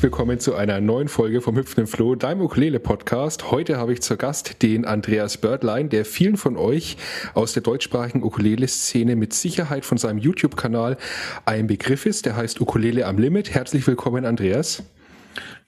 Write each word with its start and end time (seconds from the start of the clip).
herzlich 0.00 0.12
willkommen 0.12 0.40
zu 0.40 0.54
einer 0.54 0.80
neuen 0.80 1.08
Folge 1.08 1.42
vom 1.42 1.58
Hüpfenden 1.58 1.86
Floh, 1.86 2.14
deinem 2.14 2.40
Ukulele-Podcast. 2.40 3.50
Heute 3.50 3.76
habe 3.76 3.92
ich 3.92 4.00
zur 4.00 4.16
Gast 4.16 4.62
den 4.62 4.86
Andreas 4.86 5.36
Birdlein, 5.36 5.90
der 5.90 6.06
vielen 6.06 6.38
von 6.38 6.56
euch 6.56 6.96
aus 7.34 7.52
der 7.52 7.62
deutschsprachigen 7.62 8.22
Ukulele-Szene 8.22 9.14
mit 9.14 9.34
Sicherheit 9.34 9.84
von 9.84 9.98
seinem 9.98 10.16
YouTube-Kanal 10.16 10.96
ein 11.44 11.66
Begriff 11.66 12.06
ist. 12.06 12.24
Der 12.24 12.34
heißt 12.34 12.62
Ukulele 12.62 13.04
am 13.04 13.18
Limit. 13.18 13.52
Herzlich 13.52 13.86
willkommen, 13.86 14.24
Andreas. 14.24 14.84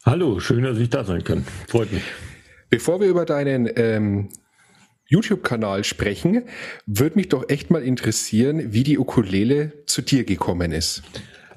Hallo, 0.07 0.41
schön, 0.41 0.65
dass 0.65 0.79
ich 0.79 0.89
da 0.89 1.05
sein 1.05 1.23
kann. 1.25 1.45
Freut 1.69 1.93
mich. 1.93 2.05
Bevor 2.71 3.03
wir 3.03 3.09
über 3.09 3.27
deinen 3.27 3.69
ähm, 3.77 4.31
YouTube-Kanal 5.09 5.85
sprechen, 5.85 6.45
würde 6.87 7.17
mich 7.17 7.29
doch 7.29 7.51
echt 7.51 7.71
mal 7.71 7.83
interessieren, 7.83 8.73
wie 8.73 8.83
die 8.83 8.99
Ukulele 8.99 9.85
zu 9.85 10.01
dir 10.01 10.25
gekommen 10.25 10.73
ist. 10.73 11.03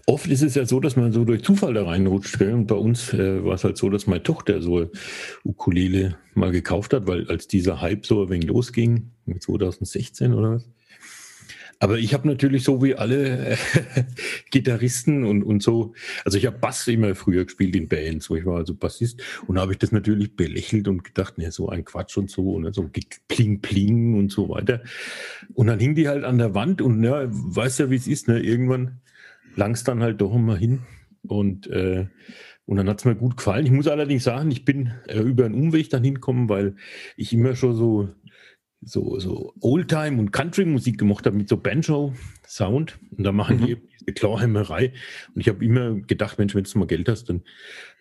Oft 0.08 0.28
ist 0.28 0.44
es 0.44 0.54
ja 0.54 0.66
so, 0.66 0.80
dass 0.80 0.96
man 0.96 1.12
so 1.12 1.26
durch 1.26 1.44
Zufall 1.44 1.74
da 1.74 1.84
reinrutscht. 1.84 2.38
Gell? 2.38 2.54
Und 2.54 2.68
bei 2.68 2.76
uns 2.76 3.12
äh, 3.14 3.44
war 3.44 3.56
es 3.56 3.64
halt 3.64 3.78
so, 3.78 3.90
dass 3.90 4.06
meine 4.06 4.22
Tochter 4.22 4.62
so 4.62 4.92
Ukulele 5.44 6.18
mal 6.36 6.52
gekauft 6.52 6.94
hat, 6.94 7.08
weil 7.08 7.28
als 7.28 7.48
dieser 7.48 7.82
Hype 7.82 8.06
so 8.06 8.24
ein 8.24 8.30
wenig 8.30 8.48
losging, 8.48 9.12
2016 9.40 10.34
oder 10.34 10.56
was. 10.56 10.70
Aber 11.80 11.98
ich 11.98 12.14
habe 12.14 12.28
natürlich 12.28 12.64
so 12.64 12.82
wie 12.82 12.96
alle 12.96 13.52
äh, 13.52 13.58
Gitarristen 14.52 15.26
und, 15.26 15.44
und 15.44 15.62
so, 15.62 15.94
also 16.24 16.38
ich 16.38 16.46
habe 16.46 16.58
Bass 16.58 16.88
immer 16.88 17.16
früher 17.16 17.44
gespielt 17.44 17.76
in 17.76 17.88
Bands, 17.88 18.30
wo 18.30 18.36
ich 18.36 18.46
war 18.46 18.58
also 18.58 18.74
Bassist 18.74 19.22
und 19.48 19.60
habe 19.60 19.74
ich 19.74 19.80
das 19.80 19.92
natürlich 19.92 20.36
belächelt 20.36 20.88
und 20.88 21.04
gedacht, 21.04 21.38
ne, 21.38 21.52
so 21.52 21.70
ein 21.70 21.84
Quatsch 21.84 22.18
und 22.18 22.30
so, 22.30 22.60
ne, 22.60 22.72
so 22.74 22.90
Pling 23.28 23.60
Pling 23.62 24.18
und 24.18 24.32
so 24.32 24.50
weiter. 24.50 24.84
Und 25.54 25.68
dann 25.68 25.80
hing 25.80 25.96
die 25.96 26.08
halt 26.08 26.24
an 26.24 26.38
der 26.38 26.54
Wand 26.54 26.82
und 26.82 27.04
ja, 27.04 27.26
weiß 27.28 27.80
ja, 27.80 27.90
wie 27.90 27.96
es 27.96 28.08
ist, 28.08 28.28
ne, 28.28 28.40
irgendwann 28.40 29.02
langs 29.56 29.84
dann 29.84 30.02
halt 30.02 30.22
doch 30.22 30.34
immer 30.34 30.56
hin. 30.56 30.82
Und, 31.28 31.68
äh, 31.68 32.08
und 32.66 32.78
dann 32.78 32.90
hat 32.90 33.00
es 33.00 33.06
mir 33.06 33.16
gut 33.16 33.38
gefallen. 33.38 33.66
Ich 33.66 33.72
muss 33.72 33.88
allerdings 33.88 34.24
sagen, 34.24 34.52
ich 34.52 34.66
bin 34.66 34.94
äh, 35.08 35.20
über 35.20 35.46
einen 35.46 35.56
Umweg 35.56 35.90
dann 35.90 36.04
hinkommen, 36.04 36.50
weil 36.50 36.76
ich 37.18 37.34
immer 37.34 37.56
schon 37.56 37.76
so, 37.76 38.10
so, 38.82 39.20
so 39.20 39.54
Oldtime- 39.62 40.20
und 40.20 40.32
Country-Musik 40.32 40.98
gemacht 40.98 41.26
habe 41.26 41.38
mit 41.38 41.50
so 41.50 41.58
Banjo-Sound. 41.58 43.00
Und 43.18 43.24
da 43.24 43.32
machen 43.32 43.58
mhm. 43.58 43.66
die 43.66 43.78
diese 44.06 44.14
Klauhämmerei. 44.14 44.94
Und 45.34 45.42
ich 45.42 45.50
habe 45.50 45.64
immer 45.66 45.96
gedacht, 45.96 46.38
Mensch, 46.38 46.56
wenn 46.56 46.64
du 46.64 46.80
mal 46.80 46.88
Geld 46.88 47.10
hast, 47.10 47.30
dann, 47.30 47.44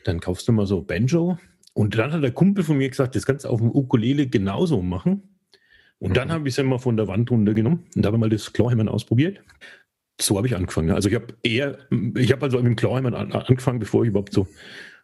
dann 0.05 0.21
kaufst 0.21 0.47
du 0.49 0.53
mal 0.53 0.67
so 0.67 0.83
Banjo. 0.83 1.39
Und 1.73 1.99
dann 1.99 2.13
hat 2.13 2.23
der 2.23 2.31
Kumpel 2.31 2.65
von 2.65 2.79
mir 2.79 2.89
gesagt, 2.89 3.17
das 3.17 3.27
kannst 3.27 3.45
du 3.45 3.49
auf 3.49 3.61
dem 3.61 3.71
Ukulele 3.71 4.27
genauso 4.27 4.83
machen. 4.83 5.23
Und 5.99 6.11
mhm. 6.11 6.15
dann 6.15 6.33
habe 6.33 6.49
ich 6.49 6.55
es 6.55 6.59
immer 6.59 6.79
von 6.79 6.97
der 6.97 7.09
Wand 7.09 7.31
runtergenommen 7.31 7.87
und 7.97 8.07
habe 8.07 8.19
mal 8.19 8.29
das 8.31 8.53
Klauhämmern 8.53 8.89
ausprobiert 8.89 9.41
so 10.21 10.37
habe 10.37 10.47
ich 10.47 10.57
angefangen. 10.57 10.91
Also 10.91 11.09
ich 11.09 11.15
habe 11.15 11.27
eher, 11.43 11.79
ich 12.15 12.33
habe 12.33 12.43
also 12.43 12.59
mit 12.59 12.67
dem 12.67 12.77
Klauheimer 12.77 13.15
angefangen, 13.15 13.81
bevor 13.81 14.05
ich 14.05 14.09
überhaupt 14.09 14.33
so 14.33 14.47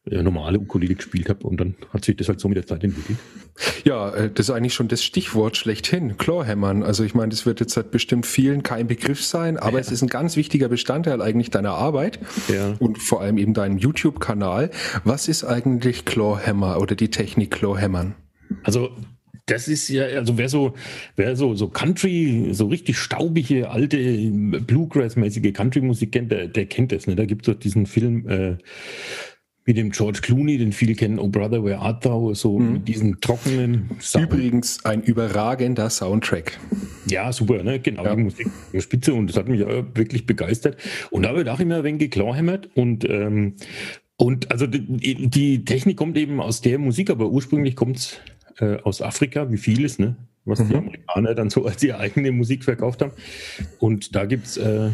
äh, 0.06 0.22
normale 0.22 0.58
Ukulele 0.58 0.94
gespielt 0.94 1.28
habe 1.28 1.46
und 1.46 1.60
dann 1.60 1.74
hat 1.92 2.06
sich 2.06 2.16
das 2.16 2.28
halt 2.28 2.40
so 2.40 2.48
mit 2.48 2.56
der 2.56 2.66
Zeit 2.66 2.84
entwickelt. 2.84 3.18
Ja, 3.84 4.10
äh, 4.14 4.30
das 4.30 4.48
ist 4.48 4.54
eigentlich 4.54 4.72
schon 4.72 4.88
das 4.88 5.04
Stichwort 5.04 5.58
schlechthin, 5.58 6.16
Clawhammern. 6.16 6.82
Also 6.82 7.04
ich 7.04 7.14
meine, 7.14 7.28
das 7.28 7.44
wird 7.44 7.60
jetzt 7.60 7.76
halt 7.76 7.90
bestimmt 7.90 8.24
vielen 8.24 8.62
kein 8.62 8.86
Begriff 8.86 9.22
sein, 9.22 9.58
aber 9.58 9.74
ja. 9.74 9.80
es 9.80 9.92
ist 9.92 10.00
ein 10.00 10.08
ganz 10.08 10.36
wichtiger 10.36 10.68
Bestandteil 10.68 11.20
eigentlich 11.20 11.50
deiner 11.50 11.72
Arbeit 11.72 12.18
ja. 12.48 12.74
und 12.78 12.98
vor 12.98 13.20
allem 13.20 13.36
eben 13.36 13.52
deinem 13.52 13.76
YouTube-Kanal. 13.76 14.70
Was 15.04 15.28
ist 15.28 15.44
eigentlich 15.44 16.06
Clawhammer 16.06 16.80
oder 16.80 16.94
die 16.94 17.10
Technik 17.10 17.50
Clawhammern? 17.50 18.14
Also 18.64 18.90
das 19.50 19.68
ist 19.68 19.88
ja, 19.88 20.04
also 20.04 20.38
wer 20.38 20.48
so, 20.48 20.74
wer 21.16 21.34
so, 21.34 21.54
so 21.54 21.68
Country, 21.68 22.48
so 22.52 22.66
richtig 22.66 22.98
staubige, 22.98 23.70
alte, 23.70 23.98
Bluegrass-mäßige 23.98 25.52
Country-Musik 25.52 26.12
kennt, 26.12 26.30
der, 26.30 26.46
der 26.46 26.66
kennt 26.66 26.92
das. 26.92 27.06
Ne? 27.06 27.16
Da 27.16 27.24
gibt 27.24 27.46
es 27.46 27.52
doch 27.52 27.60
diesen 27.60 27.86
Film 27.86 28.28
äh, 28.28 28.56
mit 29.66 29.76
dem 29.76 29.90
George 29.90 30.20
Clooney, 30.22 30.58
den 30.58 30.72
viele 30.72 30.94
kennen, 30.94 31.18
Oh 31.18 31.28
Brother, 31.28 31.64
Where 31.64 31.78
Art 31.78 32.04
Thou, 32.04 32.32
so 32.34 32.58
mhm. 32.58 32.72
mit 32.74 32.88
diesen 32.88 33.20
trockenen 33.20 33.90
Sound. 34.00 34.26
Übrigens 34.26 34.84
ein 34.84 35.02
überragender 35.02 35.90
Soundtrack. 35.90 36.58
Ja, 37.06 37.32
super, 37.32 37.62
ne? 37.62 37.80
Genau, 37.80 38.04
ja. 38.04 38.14
die 38.14 38.22
Musik 38.22 38.48
spitze 38.78 39.14
und 39.14 39.26
das 39.26 39.36
hat 39.36 39.48
mich 39.48 39.60
wirklich 39.60 40.26
begeistert. 40.26 40.76
Und 41.10 41.24
da 41.24 41.34
wird 41.34 41.48
auch 41.48 41.60
immer 41.60 41.78
ein 41.78 41.84
wenig 41.84 42.00
geklauhämmert 42.00 42.70
und 42.74 43.08
ähm, 43.08 43.56
und 44.16 44.50
also 44.50 44.66
die, 44.66 45.28
die 45.28 45.64
Technik 45.64 45.96
kommt 45.96 46.18
eben 46.18 46.42
aus 46.42 46.60
der 46.60 46.78
Musik, 46.78 47.08
aber 47.08 47.30
ursprünglich 47.30 47.74
kommt 47.74 47.96
es 47.96 48.18
äh, 48.60 48.78
aus 48.82 49.02
Afrika, 49.02 49.50
wie 49.50 49.58
vieles, 49.58 49.98
ne? 49.98 50.16
was 50.44 50.60
mhm. 50.60 50.68
die 50.68 50.76
Amerikaner 50.76 51.34
dann 51.34 51.50
so 51.50 51.66
als 51.66 51.82
ihre 51.82 51.98
eigene 51.98 52.32
Musik 52.32 52.64
verkauft 52.64 53.02
haben. 53.02 53.12
Und 53.78 54.14
da 54.14 54.24
gibt's 54.24 54.56
äh, 54.56 54.90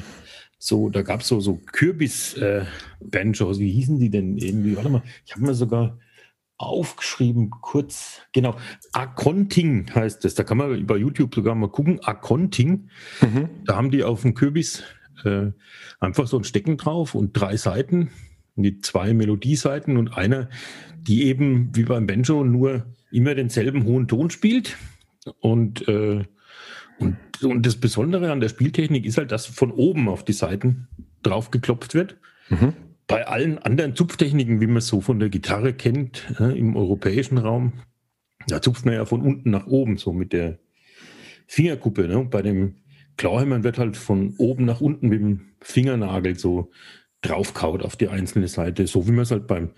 so, 0.58 0.88
da 0.88 1.02
gab 1.02 1.20
es 1.20 1.28
so, 1.28 1.40
so 1.40 1.56
Kürbis-Banjos, 1.56 3.58
äh, 3.58 3.60
wie 3.60 3.70
hießen 3.70 3.98
die 3.98 4.10
denn 4.10 4.38
irgendwie? 4.38 4.76
Warte 4.76 4.88
mal, 4.88 5.02
ich 5.24 5.34
habe 5.34 5.44
mir 5.44 5.54
sogar 5.54 5.98
aufgeschrieben, 6.58 7.50
kurz, 7.50 8.22
genau, 8.32 8.56
Akonting 8.92 9.94
heißt 9.94 10.24
das. 10.24 10.34
Da 10.34 10.42
kann 10.42 10.56
man 10.56 10.86
bei 10.86 10.96
YouTube 10.96 11.34
sogar 11.34 11.54
mal 11.54 11.68
gucken, 11.68 12.00
Akonting. 12.02 12.88
Mhm. 13.20 13.50
Da 13.66 13.76
haben 13.76 13.90
die 13.90 14.02
auf 14.02 14.22
dem 14.22 14.34
Kürbis 14.34 14.82
äh, 15.24 15.50
einfach 16.00 16.26
so 16.26 16.38
ein 16.38 16.44
Stecken 16.44 16.78
drauf 16.78 17.14
und 17.14 17.34
drei 17.34 17.58
Seiten, 17.58 18.10
die 18.54 18.80
zwei 18.80 19.12
Melodieseiten 19.12 19.98
und 19.98 20.16
einer, 20.16 20.48
die 20.96 21.26
eben 21.26 21.76
wie 21.76 21.84
beim 21.84 22.06
Banjo 22.06 22.42
nur 22.42 22.86
immer 23.10 23.34
denselben 23.34 23.84
hohen 23.84 24.08
Ton 24.08 24.30
spielt. 24.30 24.76
Und, 25.40 25.86
äh, 25.88 26.24
und, 26.98 27.16
und 27.42 27.66
das 27.66 27.76
Besondere 27.76 28.30
an 28.30 28.40
der 28.40 28.48
Spieltechnik 28.48 29.04
ist 29.04 29.18
halt, 29.18 29.32
dass 29.32 29.46
von 29.46 29.70
oben 29.70 30.08
auf 30.08 30.24
die 30.24 30.32
Seiten 30.32 30.88
drauf 31.22 31.50
geklopft 31.50 31.94
wird. 31.94 32.16
Mhm. 32.48 32.72
Bei 33.06 33.26
allen 33.26 33.58
anderen 33.58 33.94
Zupftechniken, 33.94 34.60
wie 34.60 34.66
man 34.66 34.78
es 34.78 34.88
so 34.88 35.00
von 35.00 35.18
der 35.20 35.28
Gitarre 35.28 35.72
kennt, 35.72 36.24
äh, 36.40 36.58
im 36.58 36.76
europäischen 36.76 37.38
Raum, 37.38 37.74
da 38.48 38.62
zupft 38.62 38.84
man 38.84 38.94
ja 38.94 39.04
von 39.04 39.22
unten 39.22 39.50
nach 39.50 39.66
oben, 39.66 39.96
so 39.96 40.12
mit 40.12 40.32
der 40.32 40.58
Fingerkuppe. 41.46 42.08
Ne? 42.08 42.18
Und 42.18 42.30
bei 42.30 42.42
dem 42.42 42.76
Klauhämmern 43.16 43.64
wird 43.64 43.78
halt 43.78 43.96
von 43.96 44.34
oben 44.38 44.64
nach 44.64 44.80
unten 44.80 45.08
mit 45.08 45.20
dem 45.20 45.40
Fingernagel 45.60 46.38
so 46.38 46.70
draufkaut 47.22 47.82
auf 47.82 47.96
die 47.96 48.08
einzelne 48.08 48.48
Seite, 48.48 48.86
so 48.86 49.06
wie 49.06 49.12
man 49.12 49.22
es 49.22 49.30
halt 49.30 49.46
beim, 49.46 49.70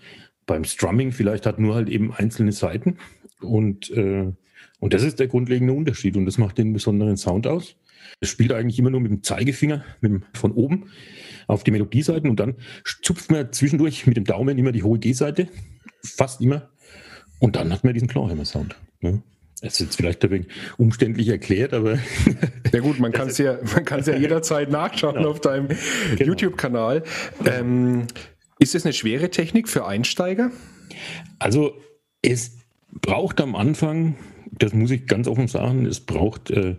beim 0.49 0.63
Strumming 0.63 1.11
vielleicht 1.11 1.45
hat, 1.45 1.59
nur 1.59 1.75
halt 1.75 1.89
eben 1.89 2.11
einzelne 2.11 2.51
Seiten. 2.51 2.97
Und, 3.39 3.91
äh, 3.91 4.33
und 4.79 4.93
das 4.93 5.03
ist 5.03 5.19
der 5.19 5.27
grundlegende 5.27 5.73
Unterschied 5.73 6.17
und 6.17 6.25
das 6.25 6.39
macht 6.39 6.57
den 6.57 6.73
besonderen 6.73 7.17
Sound 7.17 7.45
aus. 7.45 7.75
Es 8.19 8.29
spielt 8.29 8.51
eigentlich 8.51 8.79
immer 8.79 8.89
nur 8.89 8.99
mit 8.99 9.11
dem 9.11 9.21
Zeigefinger 9.21 9.85
mit 10.01 10.11
dem, 10.11 10.23
von 10.33 10.51
oben 10.51 10.89
auf 11.45 11.63
die 11.63 11.69
Melodieseiten 11.69 12.29
und 12.29 12.39
dann 12.39 12.55
zupft 13.03 13.31
man 13.31 13.51
zwischendurch 13.51 14.07
mit 14.07 14.17
dem 14.17 14.23
Daumen 14.23 14.57
immer 14.57 14.71
die 14.71 14.81
hohe 14.81 14.97
G-Seite, 14.97 15.47
fast 16.03 16.41
immer. 16.41 16.69
Und 17.39 17.55
dann 17.55 17.71
hat 17.71 17.83
man 17.83 17.93
diesen 17.93 18.07
Clawhammer-Sound. 18.07 18.75
Ne? 19.01 19.21
Das 19.61 19.73
ist 19.73 19.79
jetzt 19.79 19.97
vielleicht 19.97 20.23
ein 20.23 20.31
wenig 20.31 20.47
umständlich 20.77 21.27
erklärt, 21.27 21.73
aber. 21.73 21.99
Ja 22.71 22.81
gut, 22.81 22.99
man 22.99 23.11
kann 23.11 23.29
es 23.29 23.37
ja, 23.39 23.57
man 23.73 24.03
ja 24.03 24.15
jederzeit 24.15 24.71
nachschauen 24.71 25.15
genau. 25.15 25.29
auf 25.29 25.41
deinem 25.41 25.67
genau. 25.67 26.31
YouTube-Kanal. 26.31 27.03
Ähm, 27.45 28.07
ist 28.59 28.75
es 28.75 28.85
eine 28.85 28.93
schwere 28.93 29.29
Technik 29.31 29.67
für 29.69 29.85
Einsteiger? 29.85 30.51
Also 31.39 31.73
es 32.21 32.57
braucht 32.91 33.41
am 33.41 33.55
Anfang, 33.55 34.15
das 34.51 34.73
muss 34.73 34.91
ich 34.91 35.07
ganz 35.07 35.27
offen 35.27 35.47
sagen, 35.47 35.85
es 35.85 36.01
braucht 36.01 36.51
äh, 36.51 36.75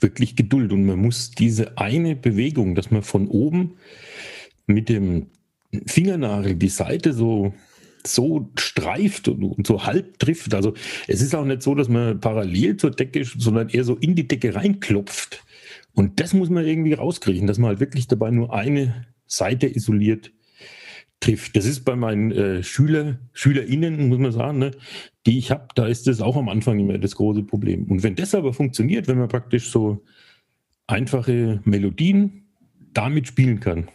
wirklich 0.00 0.36
Geduld 0.36 0.72
und 0.72 0.84
man 0.84 0.98
muss 0.98 1.30
diese 1.30 1.78
eine 1.78 2.16
Bewegung, 2.16 2.74
dass 2.74 2.90
man 2.90 3.02
von 3.02 3.28
oben 3.28 3.76
mit 4.66 4.88
dem 4.88 5.26
Fingernagel 5.86 6.56
die 6.56 6.68
Seite 6.68 7.12
so 7.12 7.54
so 8.06 8.50
streift 8.58 9.28
und, 9.28 9.66
so 9.66 9.84
halb 9.84 10.18
trifft. 10.18 10.54
Also 10.54 10.72
es 11.06 11.20
ist 11.20 11.34
auch 11.34 11.44
nicht 11.44 11.60
so, 11.60 11.74
dass 11.74 11.90
man 11.90 12.18
parallel 12.18 12.78
zur 12.78 12.92
Decke, 12.92 13.24
sondern 13.24 13.68
eher 13.68 13.84
so 13.84 13.94
in 13.94 14.14
die 14.14 14.26
Decke 14.26 14.54
reinklopft. 14.54 15.44
Und 15.92 16.18
das 16.18 16.32
muss 16.32 16.48
man 16.48 16.64
irgendwie 16.64 16.94
rauskriegen, 16.94 17.46
dass 17.46 17.58
man 17.58 17.68
halt 17.68 17.80
wirklich 17.80 18.08
dabei 18.08 18.30
nur 18.30 18.54
eine 18.54 19.06
Seite 19.26 19.66
isoliert 19.66 20.32
trifft. 21.20 21.54
Das 21.56 21.66
ist 21.66 21.84
bei 21.84 21.96
meinen 21.96 22.32
äh, 22.32 22.62
Schüler, 22.62 23.18
SchülerInnen, 23.32 24.08
muss 24.08 24.18
man 24.18 24.32
sagen, 24.32 24.58
ne, 24.58 24.72
die 25.26 25.38
ich 25.38 25.50
habe, 25.50 25.68
da 25.74 25.86
ist 25.86 26.06
das 26.06 26.20
auch 26.20 26.36
am 26.36 26.48
Anfang 26.48 26.78
immer 26.80 26.98
das 26.98 27.14
große 27.16 27.42
Problem. 27.42 27.84
Und 27.84 28.02
wenn 28.02 28.16
das 28.16 28.34
aber 28.34 28.52
funktioniert, 28.52 29.06
wenn 29.06 29.18
man 29.18 29.28
praktisch 29.28 29.70
so 29.70 30.02
einfache 30.86 31.60
Melodien 31.64 32.48
damit 32.92 33.28
spielen 33.28 33.60
kann, 33.60 33.88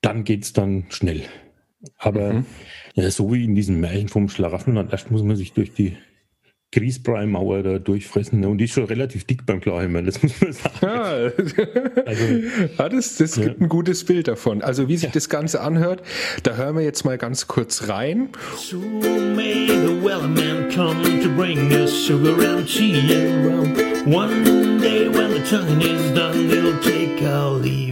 dann 0.00 0.24
geht 0.24 0.42
es 0.42 0.52
dann 0.52 0.86
schnell. 0.90 1.22
Aber 1.96 2.34
mhm. 2.34 2.46
ja, 2.94 3.10
so 3.10 3.32
wie 3.32 3.44
in 3.44 3.54
diesem 3.54 3.80
Märchen 3.80 4.08
vom 4.08 4.28
Schlaraffenland, 4.28 4.92
erst 4.92 5.10
muss 5.10 5.22
man 5.22 5.36
sich 5.36 5.52
durch 5.52 5.72
die 5.72 5.96
Grießbrei-Mauer 6.72 7.62
da 7.62 7.78
durchfressen. 7.78 8.40
Ne? 8.40 8.48
Und 8.48 8.58
die 8.58 8.64
ist 8.64 8.72
schon 8.72 8.84
relativ 8.84 9.24
dick 9.24 9.46
beim 9.46 9.60
Klarheimer, 9.60 10.02
das 10.02 10.22
muss 10.22 10.40
man 10.40 10.52
sagen. 10.52 10.74
Ja, 10.82 11.02
also, 12.04 12.24
ja 12.78 12.88
das, 12.88 13.16
das 13.16 13.36
ja. 13.36 13.44
gibt 13.44 13.60
ein 13.60 13.68
gutes 13.68 14.04
Bild 14.04 14.28
davon. 14.28 14.62
Also 14.62 14.88
wie 14.88 14.96
sich 14.96 15.08
ja. 15.08 15.14
das 15.14 15.28
Ganze 15.28 15.60
anhört, 15.60 16.02
da 16.42 16.56
hören 16.56 16.76
wir 16.76 16.82
jetzt 16.82 17.04
mal 17.04 17.16
ganz 17.16 17.46
kurz 17.46 17.88
rein. 17.88 18.28
So 18.56 18.76
may 18.76 19.66
the 19.68 20.04
wellerman 20.04 20.68
come 20.74 21.02
to 21.22 21.28
bring 21.36 21.72
us 21.72 22.06
sugar 22.06 22.34
and 22.38 22.66
tea 22.66 23.14
and 23.14 23.46
rum. 23.46 24.12
One 24.12 24.78
day 24.80 25.08
when 25.08 25.32
the 25.32 25.40
tongue 25.48 25.80
is 25.80 26.12
done, 26.14 26.48
they'll 26.48 26.78
take 26.80 27.22
our 27.22 27.58
leave 27.58 27.87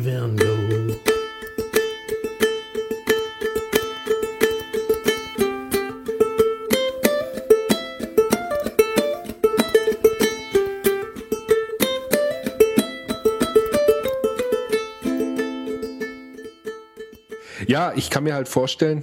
ich 17.97 18.11
kann 18.11 18.25
mir 18.25 18.35
halt 18.35 18.49
vorstellen, 18.49 19.03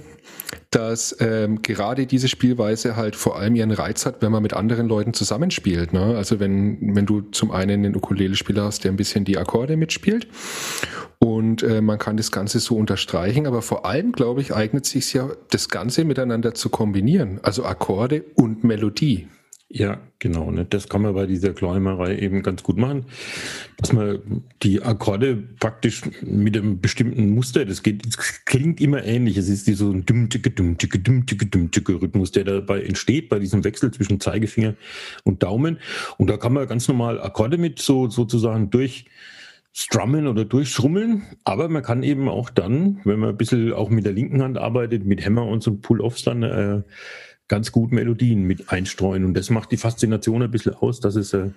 dass 0.70 1.16
ähm, 1.20 1.62
gerade 1.62 2.06
diese 2.06 2.28
Spielweise 2.28 2.96
halt 2.96 3.16
vor 3.16 3.36
allem 3.36 3.54
ihren 3.54 3.70
Reiz 3.70 4.06
hat, 4.06 4.22
wenn 4.22 4.32
man 4.32 4.42
mit 4.42 4.54
anderen 4.54 4.88
Leuten 4.88 5.12
zusammenspielt. 5.12 5.92
Ne? 5.92 6.16
Also 6.16 6.40
wenn, 6.40 6.96
wenn 6.96 7.06
du 7.06 7.20
zum 7.20 7.50
einen 7.50 7.84
einen 7.84 7.96
Ukulele-Spieler 7.96 8.64
hast, 8.64 8.84
der 8.84 8.92
ein 8.92 8.96
bisschen 8.96 9.24
die 9.24 9.38
Akkorde 9.38 9.76
mitspielt 9.76 10.28
und 11.18 11.62
äh, 11.62 11.80
man 11.80 11.98
kann 11.98 12.16
das 12.16 12.32
Ganze 12.32 12.60
so 12.60 12.76
unterstreichen, 12.76 13.46
aber 13.46 13.62
vor 13.62 13.86
allem, 13.86 14.12
glaube 14.12 14.40
ich, 14.40 14.54
eignet 14.54 14.86
sich 14.86 15.12
ja, 15.12 15.30
das 15.50 15.68
Ganze 15.68 16.04
miteinander 16.04 16.54
zu 16.54 16.68
kombinieren, 16.68 17.40
also 17.42 17.64
Akkorde 17.64 18.24
und 18.34 18.64
Melodie. 18.64 19.28
Ja, 19.68 20.00
genau. 20.18 20.50
Ne? 20.50 20.64
Das 20.66 20.88
kann 20.88 21.02
man 21.02 21.14
bei 21.14 21.26
dieser 21.26 21.52
Kleimerei 21.52 22.18
eben 22.18 22.42
ganz 22.42 22.62
gut 22.62 22.76
machen, 22.76 23.06
dass 23.78 23.92
man 23.92 24.44
die 24.62 24.82
Akkorde 24.82 25.36
praktisch 25.36 26.02
mit 26.22 26.56
einem 26.56 26.80
bestimmten 26.80 27.30
Muster, 27.30 27.64
das 27.64 27.82
geht, 27.82 28.06
das 28.06 28.44
klingt 28.44 28.80
immer 28.80 29.02
ähnlich. 29.04 29.36
Es 29.36 29.48
ist 29.48 29.66
so 29.76 29.90
ein 29.90 30.06
dümmtige, 30.06 30.50
dümmtige, 30.50 30.98
dümmtige, 31.00 31.46
dümmtige 31.46 32.00
Rhythmus, 32.00 32.30
der 32.30 32.44
dabei 32.44 32.82
entsteht 32.82 33.28
bei 33.28 33.38
diesem 33.38 33.64
Wechsel 33.64 33.90
zwischen 33.90 34.20
Zeigefinger 34.20 34.74
und 35.24 35.42
Daumen. 35.42 35.78
Und 36.18 36.30
da 36.30 36.36
kann 36.36 36.52
man 36.52 36.68
ganz 36.68 36.86
normal 36.86 37.20
Akkorde 37.20 37.58
mit 37.58 37.80
so 37.80 38.08
sozusagen 38.08 38.70
durch 38.70 39.06
strummen 39.76 40.28
oder 40.28 40.44
durchschrummeln, 40.44 41.24
aber 41.42 41.68
man 41.68 41.82
kann 41.82 42.04
eben 42.04 42.28
auch 42.28 42.48
dann, 42.48 43.00
wenn 43.02 43.18
man 43.18 43.30
ein 43.30 43.36
bisschen 43.36 43.72
auch 43.72 43.90
mit 43.90 44.04
der 44.04 44.12
linken 44.12 44.40
Hand 44.40 44.56
arbeitet, 44.56 45.04
mit 45.04 45.24
Hammer 45.26 45.48
und 45.48 45.64
so 45.64 45.74
Pull-Offs 45.74 46.22
dann 46.22 46.44
äh, 46.44 46.82
ganz 47.48 47.72
gut 47.72 47.92
Melodien 47.92 48.44
mit 48.44 48.70
einstreuen. 48.70 49.24
Und 49.24 49.34
das 49.34 49.50
macht 49.50 49.72
die 49.72 49.76
Faszination 49.76 50.42
ein 50.42 50.50
bisschen 50.50 50.74
aus, 50.74 51.00
dass 51.00 51.16
es, 51.16 51.32
äh, 51.32 51.50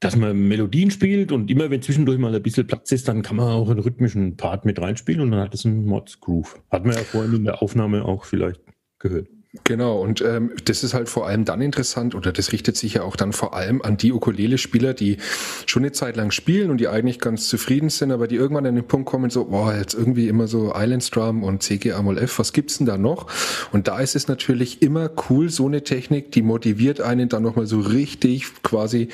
dass 0.00 0.16
man 0.16 0.48
Melodien 0.48 0.90
spielt 0.90 1.32
und 1.32 1.50
immer 1.50 1.70
wenn 1.70 1.82
zwischendurch 1.82 2.18
mal 2.18 2.34
ein 2.34 2.42
bisschen 2.42 2.66
Platz 2.66 2.92
ist, 2.92 3.08
dann 3.08 3.22
kann 3.22 3.36
man 3.36 3.48
auch 3.48 3.70
einen 3.70 3.80
rhythmischen 3.80 4.36
Part 4.36 4.64
mit 4.64 4.80
reinspielen 4.80 5.20
und 5.20 5.30
dann 5.30 5.40
hat 5.40 5.54
es 5.54 5.64
einen 5.64 5.86
Mods 5.86 6.20
Groove. 6.20 6.60
Hat 6.70 6.84
man 6.84 6.94
ja 6.94 7.02
vorhin 7.02 7.34
in 7.34 7.44
der 7.44 7.62
Aufnahme 7.62 8.04
auch 8.04 8.24
vielleicht 8.24 8.60
gehört. 8.98 9.28
Genau, 9.62 10.00
und 10.00 10.20
ähm, 10.20 10.50
das 10.64 10.82
ist 10.82 10.94
halt 10.94 11.08
vor 11.08 11.28
allem 11.28 11.44
dann 11.44 11.60
interessant, 11.60 12.16
oder 12.16 12.32
das 12.32 12.50
richtet 12.50 12.76
sich 12.76 12.94
ja 12.94 13.02
auch 13.02 13.14
dann 13.14 13.32
vor 13.32 13.54
allem 13.54 13.82
an 13.82 13.96
die 13.96 14.12
Ukulele-Spieler, 14.12 14.94
die 14.94 15.18
schon 15.66 15.84
eine 15.84 15.92
Zeit 15.92 16.16
lang 16.16 16.32
spielen 16.32 16.70
und 16.70 16.78
die 16.78 16.88
eigentlich 16.88 17.20
ganz 17.20 17.46
zufrieden 17.46 17.88
sind, 17.88 18.10
aber 18.10 18.26
die 18.26 18.34
irgendwann 18.34 18.66
an 18.66 18.74
den 18.74 18.86
Punkt 18.86 19.06
kommen, 19.06 19.30
so, 19.30 19.44
boah, 19.44 19.72
jetzt 19.72 19.94
irgendwie 19.94 20.26
immer 20.26 20.48
so 20.48 20.72
Island 20.74 21.04
Strum 21.04 21.44
und 21.44 21.62
CG 21.62 21.92
Amol 21.92 22.18
F, 22.18 22.40
was 22.40 22.52
gibt's 22.52 22.78
denn 22.78 22.86
da 22.86 22.98
noch? 22.98 23.28
Und 23.70 23.86
da 23.86 24.00
ist 24.00 24.16
es 24.16 24.26
natürlich 24.26 24.82
immer 24.82 25.08
cool, 25.30 25.48
so 25.48 25.66
eine 25.66 25.84
Technik, 25.84 26.32
die 26.32 26.42
motiviert 26.42 27.00
einen 27.00 27.28
dann 27.28 27.44
nochmal 27.44 27.66
so 27.66 27.78
richtig 27.78 28.46
quasi 28.64 29.08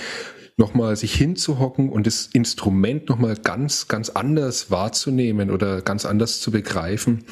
nochmal 0.56 0.96
sich 0.96 1.14
hinzuhocken 1.14 1.90
und 1.90 2.06
das 2.06 2.28
Instrument 2.32 3.08
nochmal 3.08 3.36
ganz, 3.36 3.88
ganz 3.88 4.08
anders 4.10 4.70
wahrzunehmen 4.70 5.50
oder 5.50 5.82
ganz 5.82 6.06
anders 6.06 6.40
zu 6.40 6.50
begreifen. 6.50 7.24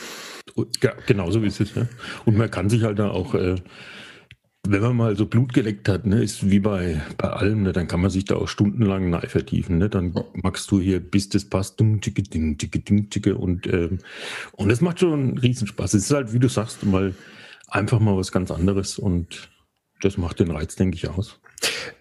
Ja, 0.83 0.93
genau 1.07 1.31
so 1.31 1.41
ist 1.41 1.61
es. 1.61 1.75
Ne? 1.77 1.89
Und 2.25 2.37
man 2.37 2.51
kann 2.51 2.69
sich 2.69 2.83
halt 2.83 2.99
da 2.99 3.11
auch, 3.11 3.35
äh, 3.35 3.57
wenn 4.67 4.83
man 4.83 4.97
mal 4.97 5.17
so 5.17 5.27
Blut 5.27 5.55
geleckt 5.55 5.89
hat, 5.89 6.07
ne, 6.07 6.23
ist 6.23 6.51
wie 6.51 6.61
bei, 6.61 7.01
bei 7.17 7.31
allem, 7.31 7.63
ne, 7.63 7.73
dann 7.73 7.89
kann 7.89 8.01
man 8.01 8.11
sich 8.11 8.25
da 8.25 8.37
auch 8.37 8.49
stundenlang 8.49 9.09
neu 9.11 9.27
vertiefen. 9.27 9.79
Ne? 9.79 9.89
Dann 9.89 10.15
machst 10.35 10.71
du 10.71 10.81
hier, 10.81 11.01
bis 11.01 11.29
das 11.29 11.45
passt, 11.45 11.81
ding, 11.81 12.01
ticke, 12.01 12.23
ding, 12.23 12.59
ticke, 12.59 12.81
ding, 12.81 13.09
ticke. 13.09 13.37
Und, 13.37 13.67
ähm, 13.67 13.99
und 14.53 14.69
das 14.69 14.81
macht 14.81 15.01
schon 15.01 15.13
einen 15.13 15.39
Riesenspaß. 15.39 15.95
Es 15.95 16.05
ist 16.05 16.15
halt, 16.15 16.33
wie 16.33 16.39
du 16.39 16.49
sagst, 16.49 16.85
mal 16.85 17.15
einfach 17.69 18.01
mal 18.01 18.17
was 18.17 18.33
ganz 18.33 18.51
anderes 18.51 18.99
und 18.99 19.51
das 20.01 20.17
macht 20.17 20.41
den 20.41 20.51
Reiz, 20.51 20.77
denke 20.77 20.97
ich, 20.97 21.09
aus. 21.09 21.41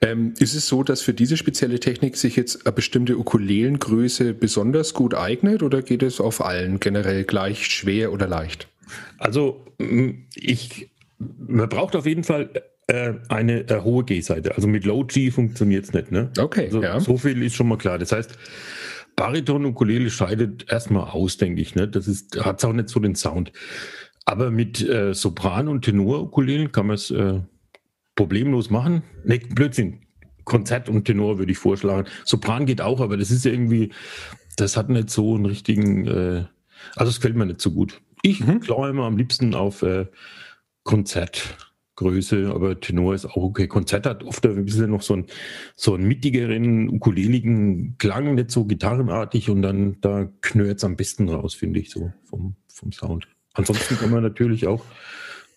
Ähm, 0.02 0.34
ist 0.40 0.54
es 0.54 0.68
so, 0.68 0.84
dass 0.84 1.02
für 1.02 1.14
diese 1.14 1.38
spezielle 1.38 1.80
Technik 1.80 2.18
sich 2.18 2.36
jetzt 2.36 2.66
eine 2.66 2.74
bestimmte 2.74 3.18
Ukulelengröße 3.18 4.34
besonders 4.34 4.94
gut 4.94 5.16
eignet 5.16 5.64
oder 5.64 5.82
geht 5.82 6.04
es 6.04 6.20
auf 6.22 6.44
allen 6.44 6.80
generell 6.80 7.24
gleich 7.24 7.66
schwer 7.66 8.14
oder 8.14 8.28
leicht? 8.28 8.68
Also 9.18 9.66
ich, 10.36 10.90
man 11.18 11.68
braucht 11.70 11.96
auf 11.96 12.06
jeden 12.06 12.24
Fall 12.24 12.50
äh, 12.88 13.14
eine 13.30 13.70
äh, 13.70 13.82
hohe 13.82 14.04
G-Seite. 14.04 14.56
Also 14.56 14.68
mit 14.68 14.86
Low 14.86 15.04
G 15.04 15.32
funktioniert 15.32 15.86
es 15.86 15.94
nicht. 15.94 16.12
Ne? 16.12 16.32
Okay, 16.38 16.66
also, 16.66 16.82
ja. 16.82 17.00
So 17.00 17.18
viel 17.18 17.42
ist 17.44 17.56
schon 17.56 17.68
mal 17.68 17.78
klar. 17.78 17.98
Das 17.98 18.12
heißt, 18.12 18.38
Bariton 19.16 19.66
Ukulele 19.66 20.10
scheidet 20.10 20.72
erstmal 20.72 21.10
aus, 21.10 21.38
denke 21.38 21.62
ich. 21.62 21.76
Ne? 21.76 21.88
Das 21.88 22.08
ist, 22.08 22.40
hat 22.40 22.64
auch 22.64 22.74
nicht 22.74 22.90
so 22.90 23.00
den 23.00 23.16
Sound. 23.16 23.52
Aber 24.26 24.52
mit 24.52 24.88
äh, 24.88 25.14
Sopran 25.14 25.68
und 25.68 25.84
Tenor 25.84 26.22
Ukulelen 26.22 26.72
kann 26.72 26.88
man 26.88 26.96
es 26.96 27.12
äh, 27.12 27.40
problemlos 28.18 28.70
machen. 28.70 29.04
Ne, 29.24 29.40
Blödsinn. 29.40 30.02
Konzert 30.44 30.90
und 30.90 31.06
Tenor 31.06 31.40
würde 31.40 31.52
ich 31.52 31.58
vorschlagen. 31.58 32.08
Sopran 32.26 32.66
geht 32.66 32.82
auch, 32.82 33.00
aber 33.02 33.18
das 33.18 33.32
ist 33.32 33.46
irgendwie, 33.46 33.92
das 34.56 34.78
hat 34.78 34.90
nicht 34.90 35.10
so 35.10 35.36
einen 35.36 35.46
richtigen, 35.46 36.08
äh, 36.08 36.46
also 36.96 37.10
es 37.10 37.18
gefällt 37.18 37.36
mir 37.36 37.46
nicht 37.46 37.62
so 37.62 37.72
gut. 37.72 38.02
Ich 38.22 38.46
mhm. 38.46 38.62
klaue 38.62 38.90
immer 38.90 39.06
am 39.06 39.18
liebsten 39.18 39.54
auf 39.54 39.84
äh, 39.84 40.06
Konzertgröße, 40.84 42.50
aber 42.54 42.80
Tenor 42.80 43.14
ist 43.14 43.26
auch 43.26 43.36
okay. 43.36 43.68
Konzert 43.68 44.06
hat 44.06 44.24
oft 44.24 44.46
ein 44.46 44.64
bisschen 44.64 44.90
noch 44.90 45.02
so 45.02 45.16
einen, 45.16 45.26
so 45.76 45.96
einen 45.96 46.08
mittigeren, 46.08 46.90
ukuleligen 46.90 47.98
Klang, 47.98 48.36
nicht 48.36 48.52
so 48.52 48.64
gitarrenartig 48.64 49.50
und 49.50 49.62
dann 49.62 49.98
da 50.00 50.30
knurrt 50.42 50.78
es 50.78 50.86
am 50.86 50.96
besten 50.96 51.28
raus, 51.28 51.56
finde 51.56 51.82
ich, 51.82 51.90
so 51.90 52.14
vom, 52.24 52.56
vom 52.70 52.94
Sound. 52.94 53.28
Ansonsten 53.54 53.98
kann 53.98 54.12
man 54.12 54.24
natürlich 54.24 54.66
auch 54.66 54.86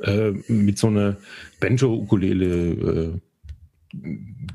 äh, 0.03 0.33
mit 0.49 0.79
so 0.79 0.89
einer 0.89 1.17
Banjo-Ukulele 1.61 3.21
äh, 3.93 3.99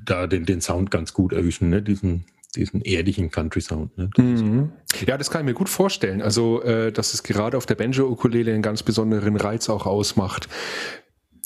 da 0.06 0.28
den, 0.28 0.46
den 0.46 0.62
Sound 0.62 0.92
ganz 0.92 1.14
gut 1.14 1.34
erwischen, 1.34 1.70
ne? 1.70 1.82
diesen, 1.82 2.26
diesen 2.56 2.82
erdigen 2.82 3.32
Country-Sound. 3.32 3.98
Ne? 3.98 4.10
Mhm. 4.18 4.72
Ja, 5.06 5.18
das 5.18 5.30
kann 5.30 5.42
ich 5.42 5.46
mir 5.46 5.54
gut 5.54 5.70
vorstellen. 5.70 6.22
Also, 6.22 6.62
äh, 6.64 6.92
dass 6.92 7.14
es 7.14 7.24
gerade 7.24 7.58
auf 7.58 7.66
der 7.66 7.76
Banjo-Ukulele 7.76 8.54
einen 8.54 8.62
ganz 8.62 8.84
besonderen 8.84 9.36
Reiz 9.36 9.70
auch 9.70 9.86
ausmacht. 9.86 10.48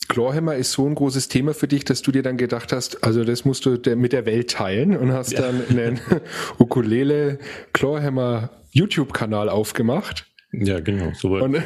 Chlorhammer 0.08 0.56
ist 0.56 0.72
so 0.72 0.88
ein 0.88 0.96
großes 0.96 1.28
Thema 1.28 1.54
für 1.54 1.68
dich, 1.68 1.86
dass 1.86 2.02
du 2.02 2.12
dir 2.12 2.24
dann 2.24 2.38
gedacht 2.38 2.74
hast, 2.74 3.04
also 3.04 3.24
das 3.24 3.46
musst 3.46 3.66
du 3.66 3.80
mit 3.96 4.12
der 4.12 4.26
Welt 4.26 4.50
teilen 4.50 4.98
und 4.98 5.12
hast 5.12 5.34
ja. 5.34 5.42
dann 5.42 5.68
einen 5.70 6.00
Ukulele 6.58 7.38
Chlorhammer 7.74 8.50
YouTube-Kanal 8.72 9.50
aufgemacht. 9.50 10.26
Ja, 10.52 10.80
genau. 10.80 11.12
So 11.14 11.36
und 11.36 11.58